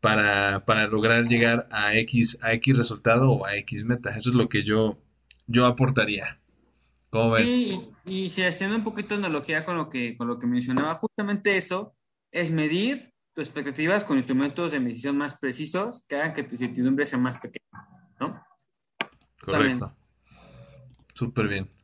[0.00, 4.10] para, para lograr llegar a X, a X resultado o a X meta.
[4.16, 4.98] Eso es lo que yo,
[5.46, 6.38] yo aportaría.
[7.16, 7.48] ¿Cómo ven?
[7.48, 10.96] Y, y si haciendo un poquito de analogía con lo que, con lo que mencionaba,
[10.96, 11.96] justamente eso
[12.30, 17.06] es medir tus expectativas con instrumentos de medición más precisos que hagan que tu incertidumbre
[17.06, 17.88] sea más pequeña,
[18.20, 18.44] ¿no?
[19.42, 19.96] Correcto.
[21.14, 21.75] Súper bien.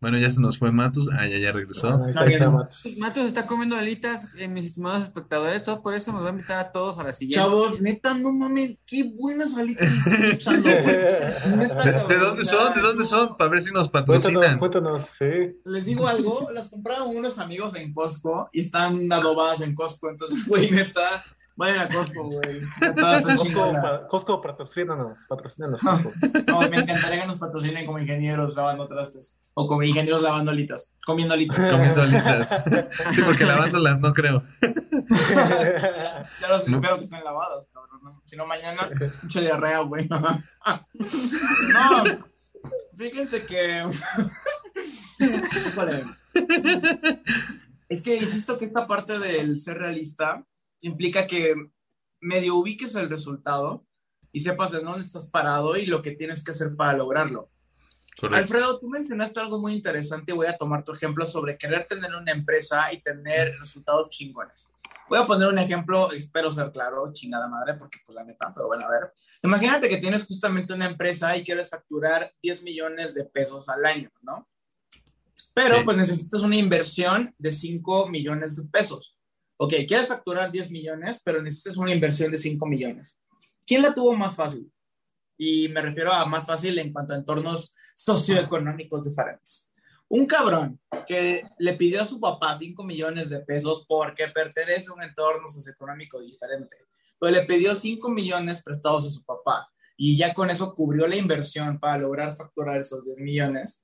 [0.00, 1.08] Bueno, ya se nos fue Matus.
[1.12, 1.88] Ah, ya, ya regresó.
[1.88, 2.98] Ah, ahí está, ahí está Matus.
[2.98, 5.64] Matus está comiendo alitas, eh, mis estimados espectadores.
[5.64, 7.44] Todo por eso me va a invitar a todos a la siguiente.
[7.44, 10.62] Chavos, neta, no mames, qué buenas alitas están.
[11.58, 12.74] Neta, ¿De, dónde son?
[12.74, 13.36] ¿De dónde son?
[13.36, 14.58] Para ver si nos patrocinan.
[14.58, 15.60] Cuéntanos, cuéntanos, sí.
[15.64, 20.10] Les digo algo, las compraron unos amigos en Costco y están adobadas en Costco.
[20.10, 21.24] Entonces, güey, neta,
[21.58, 22.60] vayan a Costco, güey.
[23.26, 26.12] Costco, Costco, patrocínanos, patrocínanos, Costco.
[26.46, 29.36] No, me encantaría que nos patrocinen como ingenieros lavando trastes.
[29.54, 30.92] O como ingenieros lavando alitas.
[31.04, 31.58] Comiendo alitas.
[31.58, 32.62] Comiendo alitas.
[33.12, 34.44] Sí, porque lavándolas no creo.
[36.40, 38.22] Ya los espero que estén lavadas, cabrón.
[38.24, 38.88] Si no, mañana,
[39.22, 40.08] mucha diarrea, güey.
[41.72, 42.04] No,
[42.96, 43.84] fíjense que
[47.88, 50.44] es que insisto que esta parte del ser realista
[50.80, 51.54] implica que
[52.20, 53.86] medio ubiques el resultado
[54.32, 57.50] y sepas de dónde estás parado y lo que tienes que hacer para lograrlo.
[58.22, 62.14] Alfredo, tú mencionaste algo muy interesante y voy a tomar tu ejemplo sobre querer tener
[62.14, 64.68] una empresa y tener resultados chingones.
[65.08, 68.66] Voy a poner un ejemplo, espero ser claro, chingada madre, porque pues la neta, pero
[68.66, 69.12] bueno, a ver.
[69.42, 74.10] Imagínate que tienes justamente una empresa y quieres facturar 10 millones de pesos al año,
[74.20, 74.48] ¿no?
[75.54, 79.17] Pero pues necesitas una inversión de 5 millones de pesos.
[79.58, 83.18] Ok, quieres facturar 10 millones, pero necesitas una inversión de 5 millones.
[83.66, 84.72] ¿Quién la tuvo más fácil?
[85.36, 89.68] Y me refiero a más fácil en cuanto a entornos socioeconómicos diferentes
[90.08, 94.94] un cabrón que le pidió a su papá 5 millones de pesos porque pertenece a
[94.94, 96.76] un entorno socioeconómico diferente,
[97.18, 101.16] pero le pidió 5 millones prestados a su papá y ya con eso cubrió la
[101.16, 103.82] inversión para lograr facturar esos 10 millones.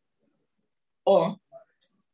[1.05, 1.39] O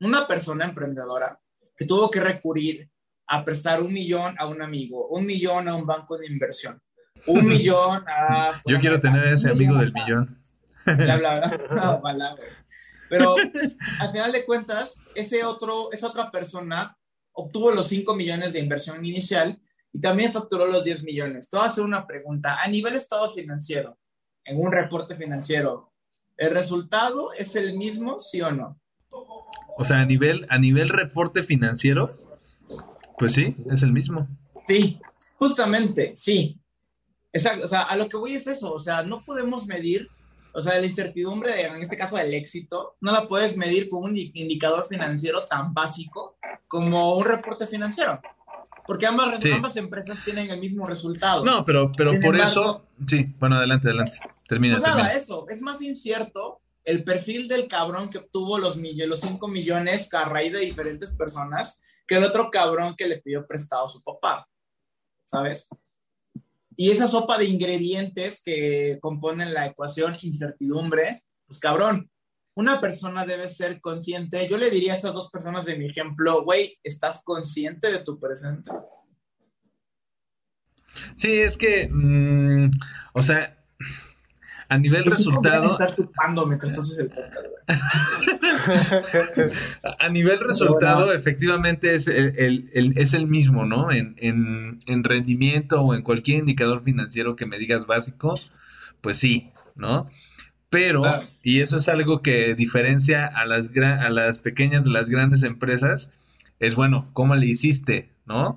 [0.00, 1.38] una persona emprendedora
[1.76, 2.90] que tuvo que recurrir
[3.32, 6.82] a prestar un millón a un amigo, un millón a un banco de inversión,
[7.28, 8.60] un millón a...
[8.66, 10.42] Yo quiero tener ese amigo del millón.
[10.84, 12.36] Bla, bla, bla.
[13.08, 13.36] Pero
[14.00, 16.98] al final de cuentas, ese otro, esa otra persona
[17.30, 19.60] obtuvo los 5 millones de inversión inicial
[19.92, 21.48] y también facturó los 10 millones.
[21.48, 22.58] Te voy a hacer una pregunta.
[22.60, 23.96] A nivel estado financiero,
[24.44, 25.92] en un reporte financiero,
[26.36, 28.80] ¿el resultado es el mismo, sí o no?
[29.76, 32.29] O sea, a nivel, a nivel reporte financiero,
[33.20, 34.26] pues sí, es el mismo.
[34.66, 35.00] Sí,
[35.36, 36.58] justamente, sí.
[37.32, 40.10] Exacto, o sea, a lo que voy es eso, o sea, no podemos medir
[40.52, 44.16] o sea, la incertidumbre, en este caso del éxito, no la puedes medir con un
[44.16, 48.20] indicador financiero tan básico como un reporte financiero.
[48.86, 51.44] Porque ambas, ambas empresas tienen el mismo resultado.
[51.44, 52.86] No, pero, pero por eso.
[53.06, 54.18] Sí, bueno, adelante, adelante.
[54.48, 54.74] Termina.
[54.74, 55.46] Pues nada, eso.
[55.48, 60.52] Es más incierto el perfil del cabrón que obtuvo los, los 5 millones a raíz
[60.52, 61.80] de diferentes personas
[62.10, 64.44] que el otro cabrón que le pidió prestado a su papá.
[65.24, 65.68] ¿Sabes?
[66.74, 72.10] Y esa sopa de ingredientes que componen la ecuación incertidumbre, pues cabrón,
[72.56, 74.48] una persona debe ser consciente.
[74.48, 78.18] Yo le diría a estas dos personas de mi ejemplo, güey, ¿estás consciente de tu
[78.18, 78.72] presente?
[81.14, 82.72] Sí, es que, mm,
[83.14, 83.59] o sea,
[84.70, 85.76] a nivel resultado.
[89.98, 93.90] a nivel resultado, efectivamente es el, es el mismo, ¿no?
[93.90, 98.34] En, en, rendimiento o en cualquier indicador financiero que me digas básico,
[99.00, 100.06] pues sí, ¿no?
[100.68, 101.02] Pero,
[101.42, 106.12] y eso es algo que diferencia a las, a las pequeñas de las grandes empresas,
[106.60, 108.56] es bueno, ¿cómo le hiciste, ¿no?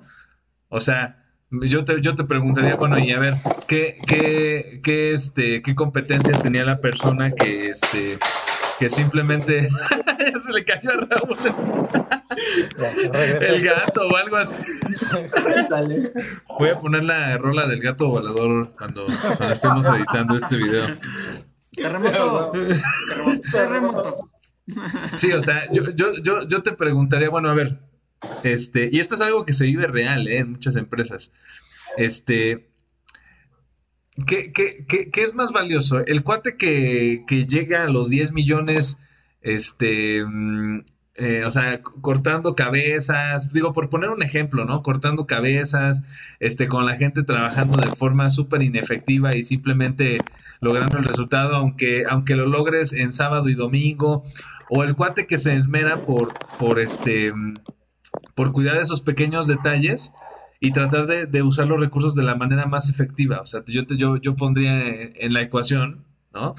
[0.68, 1.23] O sea,
[1.62, 3.34] yo te, yo te preguntaría, bueno, y a ver,
[3.68, 8.18] ¿qué, qué, qué, este, qué competencias tenía la persona que, este,
[8.78, 9.68] que simplemente
[10.32, 11.36] ya se le cayó a Raúl
[13.40, 14.54] el gato o algo así.
[16.58, 20.86] Voy a poner la rola del gato volador cuando, cuando estemos editando este video.
[21.72, 22.52] Terremoto.
[22.52, 23.40] Terremoto.
[23.52, 24.30] Terremoto.
[25.16, 27.78] Sí, o sea, yo, yo, yo, yo te preguntaría, bueno, a ver,
[28.44, 30.38] este, y esto es algo que se vive real ¿eh?
[30.38, 31.32] en muchas empresas.
[31.96, 32.68] Este,
[34.26, 35.98] ¿qué, es más valioso?
[36.00, 38.98] ¿El cuate que, llega a los 10 millones,
[39.42, 40.80] este, mm,
[41.16, 44.82] eh, o sea, cortando cabezas, digo, por poner un ejemplo, ¿no?
[44.82, 46.02] Cortando cabezas,
[46.40, 50.16] este, con la gente trabajando de forma súper inefectiva y simplemente
[50.60, 54.24] logrando el resultado, aunque, aunque lo logres en sábado y domingo,
[54.70, 57.32] o el cuate que se esmera por, por este
[58.34, 60.12] por cuidar esos pequeños detalles
[60.60, 63.40] y tratar de, usar los recursos de la manera más efectiva.
[63.40, 66.54] O sea, yo, yo, yo pondría en la ecuación, ¿no?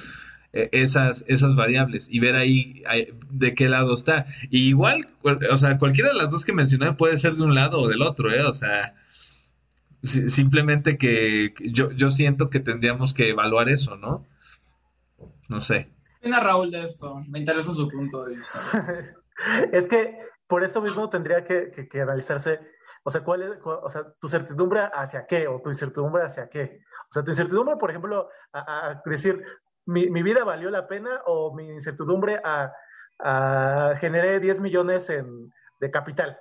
[0.53, 2.83] E, esas, esas variables y ver ahí,
[3.29, 4.25] de qué lado está.
[4.49, 7.79] Y igual, o sea, cualquiera de las dos que mencioné puede ser de un lado
[7.79, 8.43] o del otro, ¿eh?
[8.43, 8.95] O sea,
[10.03, 14.25] simplemente que yo, yo siento que tendríamos que evaluar eso, ¿no?
[15.49, 15.89] No sé.
[16.21, 17.23] ¿Qué Raúl de esto?
[17.27, 18.59] Me interesa su punto de vista.
[19.71, 20.17] es que
[20.47, 21.71] por eso mismo tendría que,
[22.01, 22.59] analizarse,
[23.03, 26.81] o sea, cuál es, o sea, tu certidumbre hacia qué, o tu incertidumbre hacia qué.
[27.09, 29.43] O sea, tu incertidumbre, por ejemplo, a, decir,
[29.85, 32.73] mi, vida valió la pena, o mi incertidumbre a,
[33.99, 36.37] generé 10 millones de capital,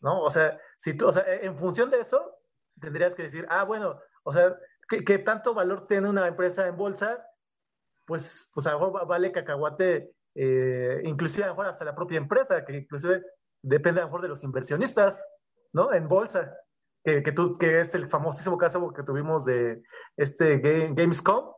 [0.00, 0.22] ¿no?
[0.22, 2.38] O sea, si tú, o sea, en función de eso,
[2.80, 4.56] tendrías que decir, ah, bueno, o sea,
[4.88, 7.26] ¿qué, tanto valor tiene una empresa en bolsa?
[8.04, 12.18] Pues, pues a lo mejor vale cacahuate eh, inclusive a lo mejor hasta la propia
[12.18, 13.22] empresa, que inclusive
[13.62, 15.26] depende a lo mejor de los inversionistas,
[15.72, 15.94] ¿no?
[15.94, 16.54] En bolsa,
[17.02, 19.82] que, que, tú, que es el famosísimo caso que tuvimos de
[20.18, 21.52] este Game, Gamescom,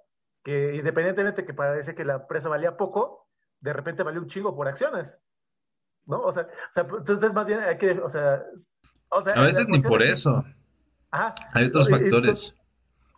[0.44, 3.28] que independientemente que parece que la empresa valía poco,
[3.60, 5.20] de repente valió un chingo por acciones.
[6.06, 6.20] ¿No?
[6.20, 8.44] O sea, o sea pues, entonces más bien hay que, o sea,
[9.10, 10.44] o sea A veces ni por que, eso.
[11.10, 12.54] Ajá, Hay otros factores.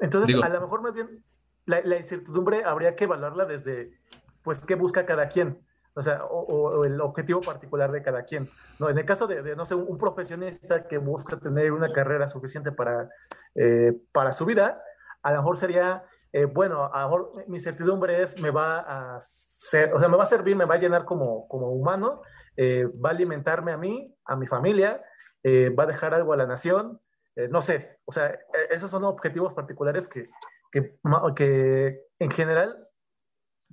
[0.00, 1.22] Entonces, a lo mejor más bien
[1.66, 3.99] la, la incertidumbre habría que evaluarla desde,
[4.42, 5.64] pues, qué busca cada quien.
[5.94, 8.48] O sea, o, o- el objetivo particular de cada quien.
[8.78, 12.28] No, en el caso de, de, no sé, un, profesionista que busca tener una carrera
[12.28, 13.08] suficiente para,
[13.54, 14.82] eh, para su vida,
[15.22, 18.78] a lo mejor sería, eh, bueno, a lo mejor mi incertidumbre es, me va
[19.16, 22.22] a ser, o sea, me va a servir, me va a llenar como, como humano,
[22.56, 25.02] eh, va a alimentarme a mí, a mi familia,
[25.42, 27.00] eh, va a dejar algo a la nación,
[27.36, 30.24] eh, no sé, o sea, eh, esos son objetivos particulares que,
[30.72, 30.96] que,
[31.34, 32.88] que en general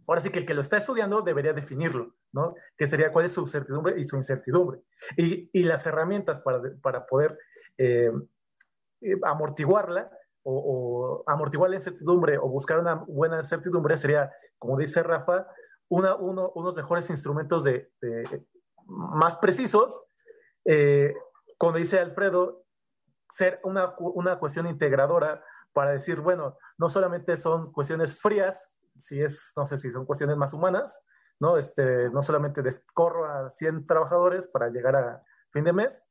[0.05, 2.55] ahora sí que el que lo está estudiando debería definirlo, ¿no?
[2.77, 4.81] Que sería cuál es su certidumbre y su incertidumbre.
[5.15, 7.37] Y, y las herramientas para, para poder
[7.77, 8.11] eh,
[9.01, 10.09] eh, amortiguarla
[10.43, 15.45] o, amortiguar la incertidumbre o buscar una buena certidumbre sería, como dice Rafa,
[15.89, 17.91] una, uno, unos mejores instrumentos de,
[18.85, 20.05] más precisos.
[20.65, 21.13] Eh,
[21.57, 22.63] como dice Alfredo,
[23.29, 25.43] ser una, una cuestión integradora
[25.73, 28.67] para decir, bueno, no solamente son cuestiones frías,
[28.99, 31.01] si es, no sé si son cuestiones más humanas,
[31.39, 31.57] ¿no?
[31.57, 36.03] Este, no solamente descorro a 100 trabajadores para llegar a fin de mes,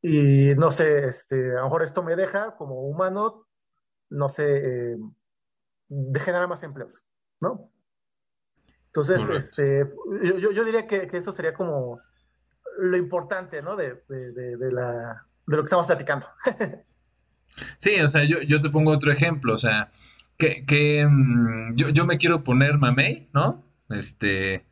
[0.00, 3.46] y no sé, este, a lo mejor esto me deja como humano,
[4.10, 4.96] no sé, eh,
[5.88, 7.04] de generar más empleos,
[7.40, 7.70] ¿no?
[8.86, 9.90] Entonces, este,
[10.22, 12.00] yo, yo- diría que, que eso sería como
[12.78, 13.76] lo importante, ¿no?
[13.76, 16.26] De, de- de- de la, de lo que estamos platicando.
[17.78, 19.92] Sí, o sea, yo, yo te pongo otro ejemplo, o sea,
[20.42, 23.64] que, que mm, yo, yo me quiero poner mamey, ¿no?
[23.90, 24.66] Este,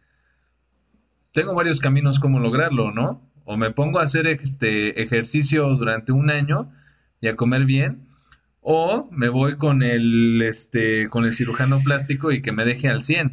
[1.33, 3.31] tengo varios caminos como lograrlo, ¿no?
[3.45, 6.73] O me pongo a hacer este ejercicio durante un año
[7.21, 8.09] y a comer bien,
[8.61, 13.03] o me voy con el, este, con el cirujano plástico y que me deje al
[13.03, 13.33] 100.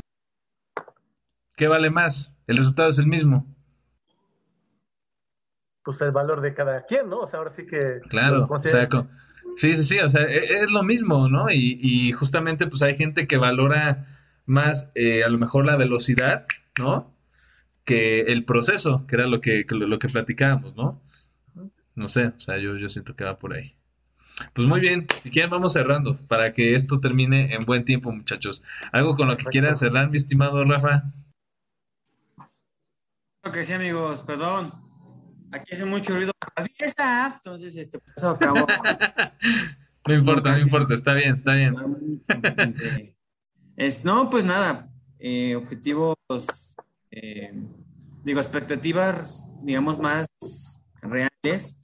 [1.56, 2.36] ¿Qué vale más?
[2.46, 3.48] El resultado es el mismo.
[5.84, 7.20] Pues el valor de cada quien, ¿no?
[7.20, 8.02] O sea, ahora sí que...
[8.10, 8.88] Claro, o sea,
[9.58, 11.52] sí, sí, sí, o sea, e- es, lo mismo, ¿no?
[11.52, 14.06] Y, y justamente pues hay gente que valora
[14.46, 16.46] más eh, a lo mejor la velocidad,
[16.80, 17.14] ¿no?
[17.84, 21.02] Que el proceso, que era lo que, que lo, lo que platicábamos, ¿no?
[21.96, 23.76] No sé, o sea, yo, yo siento que va por ahí.
[24.54, 28.64] Pues muy bien, si quieren vamos cerrando para que esto termine en buen tiempo, muchachos.
[28.92, 29.52] ¿Algo con lo que Perfecto.
[29.52, 31.12] quieran cerrar, mi estimado Rafa?
[33.42, 34.72] Creo que sí, amigos, perdón.
[35.52, 37.34] Aquí hace mucho ruido la fiesta.
[37.36, 38.66] Entonces, este, por eso acabo.
[40.08, 41.76] No importa, no importa, está bien, está bien.
[43.76, 44.90] Es- no, pues nada,
[45.20, 46.16] eh, objetivos,
[47.12, 47.52] eh,
[48.24, 50.28] digo, expectativas, digamos, más
[51.02, 51.76] reales,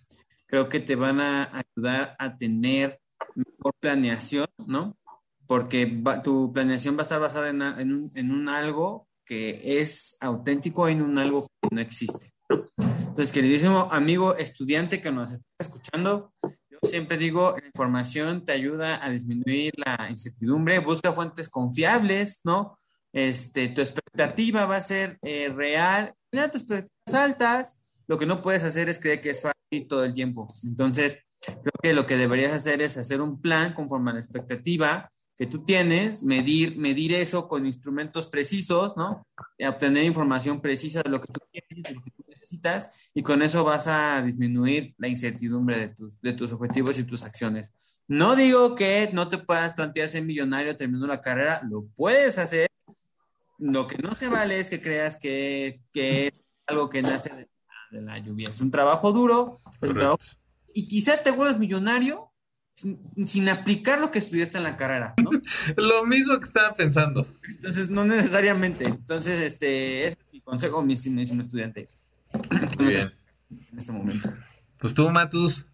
[0.48, 3.00] creo que te van a ayudar a tener
[3.36, 4.98] mejor planeación, ¿no?
[5.46, 9.82] Porque va- tu planeación va a estar basada en, en un, en un algo que
[9.82, 12.32] es auténtico, en un algo que no existe.
[12.50, 19.04] Entonces, queridísimo amigo estudiante que nos está escuchando, yo siempre digo, la información te ayuda
[19.06, 22.80] a disminuir la incertidumbre, busca fuentes confiables, ¿no?
[23.12, 28.42] Este, tu expectativa va a ser eh, real, mira tus expectativas altas, lo que no
[28.42, 30.48] puedes hacer es creer que es fácil todo el tiempo.
[30.64, 35.10] Entonces, creo que lo que deberías hacer es hacer un plan conforme a la expectativa
[35.38, 39.28] que tú tienes, medir, medir eso con instrumentos precisos, ¿no?
[39.58, 42.24] Y obtener información precisa de lo que tú quieres, de lo que tú
[42.54, 47.04] necesitas, y con eso vas a disminuir la incertidumbre de tus, de tus objetivos y
[47.04, 47.74] tus acciones.
[48.08, 52.68] No digo que no te puedas plantear ser millonario terminando la carrera, lo puedes hacer.
[53.58, 56.34] Lo que no se vale es que creas que, que es
[56.68, 57.48] algo que nace de,
[57.92, 58.50] de la lluvia.
[58.50, 60.18] Es un trabajo duro, un trabajo
[60.74, 62.32] y quizá te vuelvas millonario
[62.76, 65.30] sin, sin aplicar lo que estudiaste en la carrera, ¿no?
[65.78, 67.28] Lo mismo que estaba pensando.
[67.48, 68.86] Entonces, no necesariamente.
[68.86, 71.88] Entonces, este es mi consejo, mi estimísimo estudiante,
[72.80, 73.14] Muy bien.
[73.50, 74.34] en este momento.
[74.80, 75.74] Pues tú, Matus,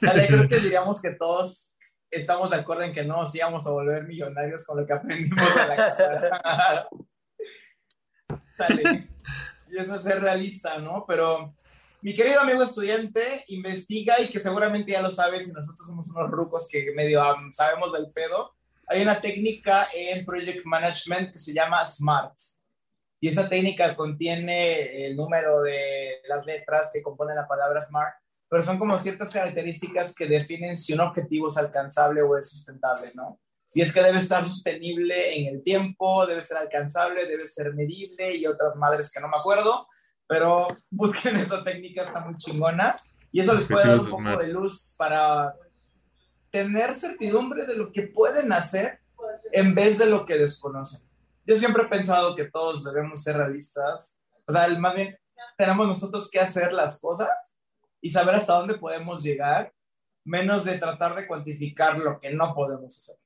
[0.00, 1.72] Dale, creo que diríamos que todos
[2.10, 5.56] estamos de acuerdo en que no nos íbamos a volver millonarios con lo que aprendimos
[5.56, 6.88] en la carrera.
[8.58, 9.08] Dale.
[9.70, 11.04] Y eso es ser realista, ¿no?
[11.06, 11.54] Pero
[12.02, 16.30] mi querido amigo estudiante, investiga y que seguramente ya lo sabes y nosotros somos unos
[16.30, 18.54] rucos que medio um, sabemos del pedo.
[18.88, 22.34] Hay una técnica en Project Management que se llama SMART.
[23.20, 28.14] Y esa técnica contiene el número de las letras que componen la palabra SMART
[28.50, 33.12] pero son como ciertas características que definen si un objetivo es alcanzable o es sustentable,
[33.14, 33.38] ¿no?
[33.72, 38.34] Y es que debe estar sostenible en el tiempo, debe ser alcanzable, debe ser medible
[38.34, 39.86] y otras madres que no me acuerdo,
[40.26, 42.96] pero busquen esa técnica, está muy chingona
[43.30, 45.54] y eso les puede dar un poco de luz para
[46.50, 48.98] tener certidumbre de lo que pueden hacer
[49.52, 51.08] en vez de lo que desconocen.
[51.46, 54.18] Yo siempre he pensado que todos debemos ser realistas.
[54.46, 55.16] O sea, más bien,
[55.56, 57.28] tenemos nosotros que hacer las cosas
[58.00, 59.72] y saber hasta dónde podemos llegar,
[60.24, 63.16] menos de tratar de cuantificar lo que no podemos hacer.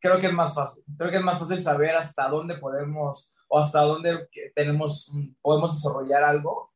[0.00, 0.84] Creo que es más fácil.
[0.96, 6.22] Creo que es más fácil saber hasta dónde podemos o hasta dónde tenemos, podemos desarrollar
[6.22, 6.72] algo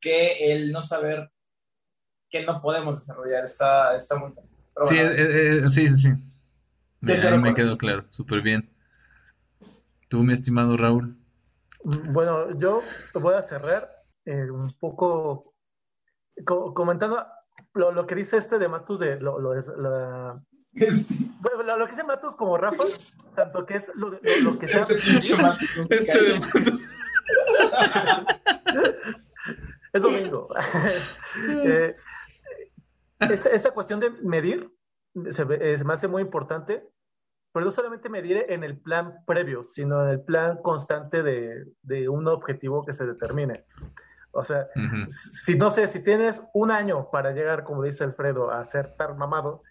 [0.00, 1.30] que el no saber
[2.28, 3.44] que no podemos desarrollar.
[3.44, 4.58] Está, está muy fácil.
[4.84, 6.08] sí, eh, eh, sí, sí,
[7.00, 8.71] Me, me quedó claro, súper bien.
[10.12, 11.16] Tú, mi estimado Raúl.
[11.84, 12.82] Bueno, yo
[13.14, 15.54] voy a cerrar eh, un poco
[16.44, 17.26] comentando
[17.72, 20.38] lo, que dice este de Matus de lo, lo, es, la,
[20.74, 21.14] este.
[21.40, 22.84] bueno, lo, que dice Matus como Rafa,
[23.34, 24.10] tanto que es lo,
[24.42, 24.82] lo que sea.
[24.82, 25.34] Este,
[25.96, 26.74] este de Matus.
[29.94, 30.48] es domingo.
[31.64, 31.96] eh,
[33.18, 34.70] esta, esta, cuestión de medir
[35.30, 36.86] se, eh, se, me hace muy importante,
[37.52, 42.08] pero no solamente medir en el plan previo, sino en el plan constante de, de
[42.08, 43.64] un objetivo que se determine.
[44.32, 44.66] O sea,
[45.08, 49.18] si no sé, si tienes un año para llegar, como dice Alfredo, a ser tan
[49.18, 49.62] mamado,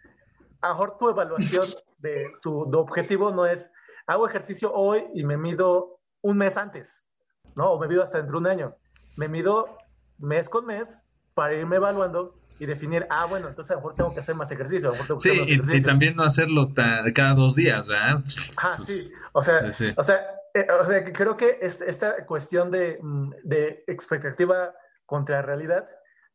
[0.61, 1.65] a lo mejor tu evaluación
[1.97, 3.71] de tu objetivo no es,
[4.05, 7.07] hago ejercicio hoy y me mido un mes antes,
[7.55, 7.71] ¿no?
[7.71, 8.75] O me mido hasta dentro de un año.
[9.17, 9.77] Me mido
[10.19, 14.13] mes con mes para irme evaluando y definir, ah, bueno, entonces a lo mejor tengo
[14.13, 14.93] que hacer más ejercicio.
[15.17, 18.23] sí, y, también no hacerlo cada dos días, ¿verdad?
[18.57, 19.11] Ah, sí.
[19.33, 19.63] O sea,
[19.97, 24.75] o sea eh, o sea, creo que esta cuestión de, mm, de, expectativa
[25.07, 25.89] contra realidad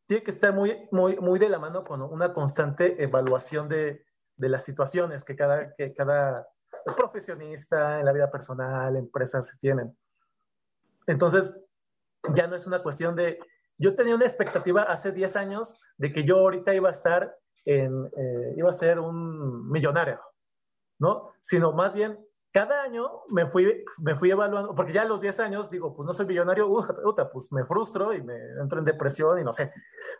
[0.05, 4.05] tiene que estar muy, muy, muy de la mano con una constante evaluación de,
[4.35, 6.45] de las situaciones que cada, que cada
[6.97, 9.97] profesionista en la vida personal, empresas tienen.
[11.05, 11.55] Entonces,
[12.33, 13.39] ya no es una cuestión de,
[13.77, 18.05] yo tenía una expectativa hace 10 años de que yo ahorita iba a estar en,
[18.05, 20.19] eh, iba a ser un millonario,
[20.99, 21.33] ¿no?
[21.41, 22.17] Sino más bien,
[22.51, 26.05] cada año me fui, me fui evaluando, porque ya a los 10 años digo, pues
[26.07, 26.71] no soy millonario,
[27.31, 29.71] pues me frustro y me entro en depresión y no sé,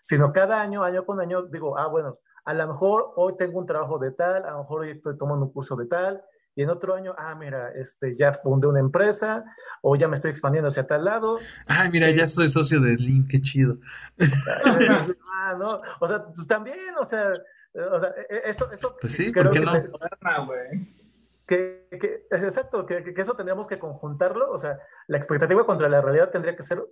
[0.02, 3.66] sino cada año, año con año, digo, ah, bueno, a lo mejor hoy tengo un
[3.66, 6.24] trabajo de tal, a lo mejor hoy estoy tomando un curso de tal,
[6.58, 9.46] y en otro año, ah, mira, este, ya fundé una empresa,
[9.84, 11.38] o ya me estoy expandiendo hacia tal lado.
[11.68, 13.78] Ay, mira, ya eh, soy socio de Link, qué chido.
[15.32, 17.32] ah, no, o sea, pues también, o sea,
[17.92, 18.98] o sea, e, eso, eso.
[19.00, 19.72] Pues sí, ¿por qué no?
[21.46, 26.02] que, que, exacto, que, que, eso tendríamos que conjuntarlo, o sea, la expectativa contra la
[26.02, 26.84] realidad tendría que ser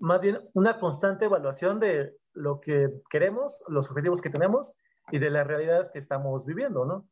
[0.00, 4.74] más bien una constante evaluación de lo que queremos, los objetivos que tenemos
[5.12, 7.08] y de las realidades que estamos viviendo, ¿no?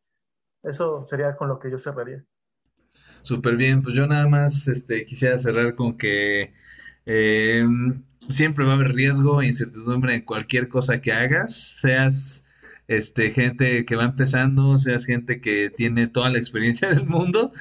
[0.63, 2.25] Eso sería con lo que yo cerraría.
[3.23, 6.55] Súper bien, pues yo nada más este, quisiera cerrar con que
[7.07, 7.67] eh,
[8.29, 12.45] siempre va a haber riesgo e incertidumbre en cualquier cosa que hagas, seas
[12.89, 17.53] este, gente que va empezando, seas gente que tiene toda la experiencia del mundo,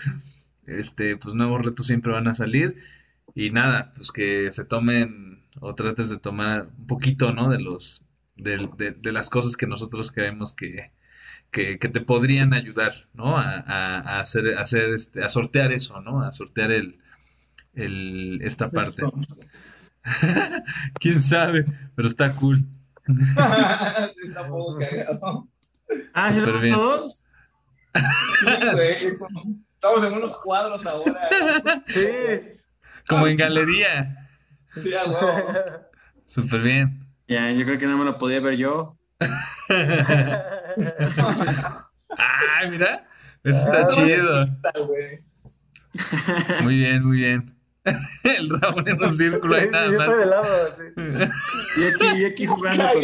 [0.66, 2.78] este, pues nuevos retos siempre van a salir
[3.36, 7.50] y nada, pues que se tomen o trates de tomar un poquito, ¿no?
[7.50, 8.04] De los,
[8.36, 8.58] de,
[8.98, 10.92] de, las cosas que nosotros creemos que,
[11.52, 13.38] que, te podrían ayudar, ¿no?
[13.38, 16.24] A, a, hacer, a hacer este, a sortear eso, ¿no?
[16.24, 17.00] A sortear el,
[17.74, 19.04] el esta parte.
[21.00, 21.66] ¿Quién sabe?
[21.96, 22.66] Pero está cool.
[24.24, 25.48] Está poco cagado.
[26.14, 27.26] Ah, ¿se lo todos?
[29.74, 31.30] Estamos en unos cuadros ahora.
[31.88, 32.08] Sí.
[33.08, 34.30] Como en galería.
[34.76, 35.52] Sí, a huevo.
[36.26, 37.00] Súper bien.
[37.28, 38.99] Ya, yo creo que no me lo podía ver yo.
[42.18, 43.06] ah, mira.
[43.44, 44.48] Eso está ah, chido.
[46.64, 47.60] Muy bien, muy bien.
[48.24, 50.84] el Raúl en un círculo ahí nada yo estoy de lado, sí.
[51.78, 53.02] y aquí, y aquí jugando con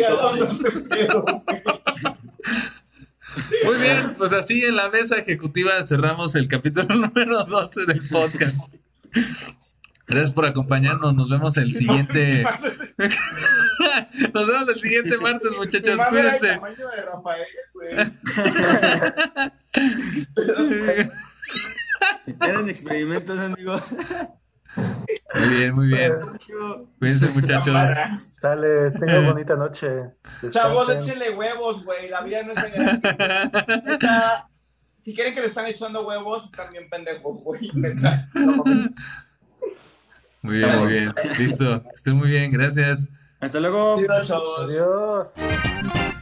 [3.65, 8.57] Muy bien, pues así en la mesa ejecutiva cerramos el capítulo número 12 del podcast.
[10.07, 11.15] Gracias por acompañarnos.
[11.15, 12.43] Nos vemos el siguiente.
[14.33, 15.99] Nos vemos el siguiente martes, muchachos.
[16.09, 16.59] Cuídense.
[22.41, 23.95] Eran experimentos, amigos.
[25.33, 26.13] Muy bien, muy bien.
[26.99, 27.89] Cuídense, muchachos.
[28.41, 30.11] Dale, tenga bonita noche.
[30.49, 32.09] Chavos, échenle huevos, güey.
[32.09, 32.59] La vida no es
[35.03, 37.71] Si quieren que le están echando huevos, están bien pendejos, güey.
[40.45, 41.13] Muy bien, muy bien.
[41.39, 41.83] Listo.
[41.91, 42.51] Estén muy bien.
[42.51, 43.09] Gracias.
[43.39, 43.95] Hasta luego.
[43.95, 44.31] Adiós.
[44.59, 46.21] Adiós.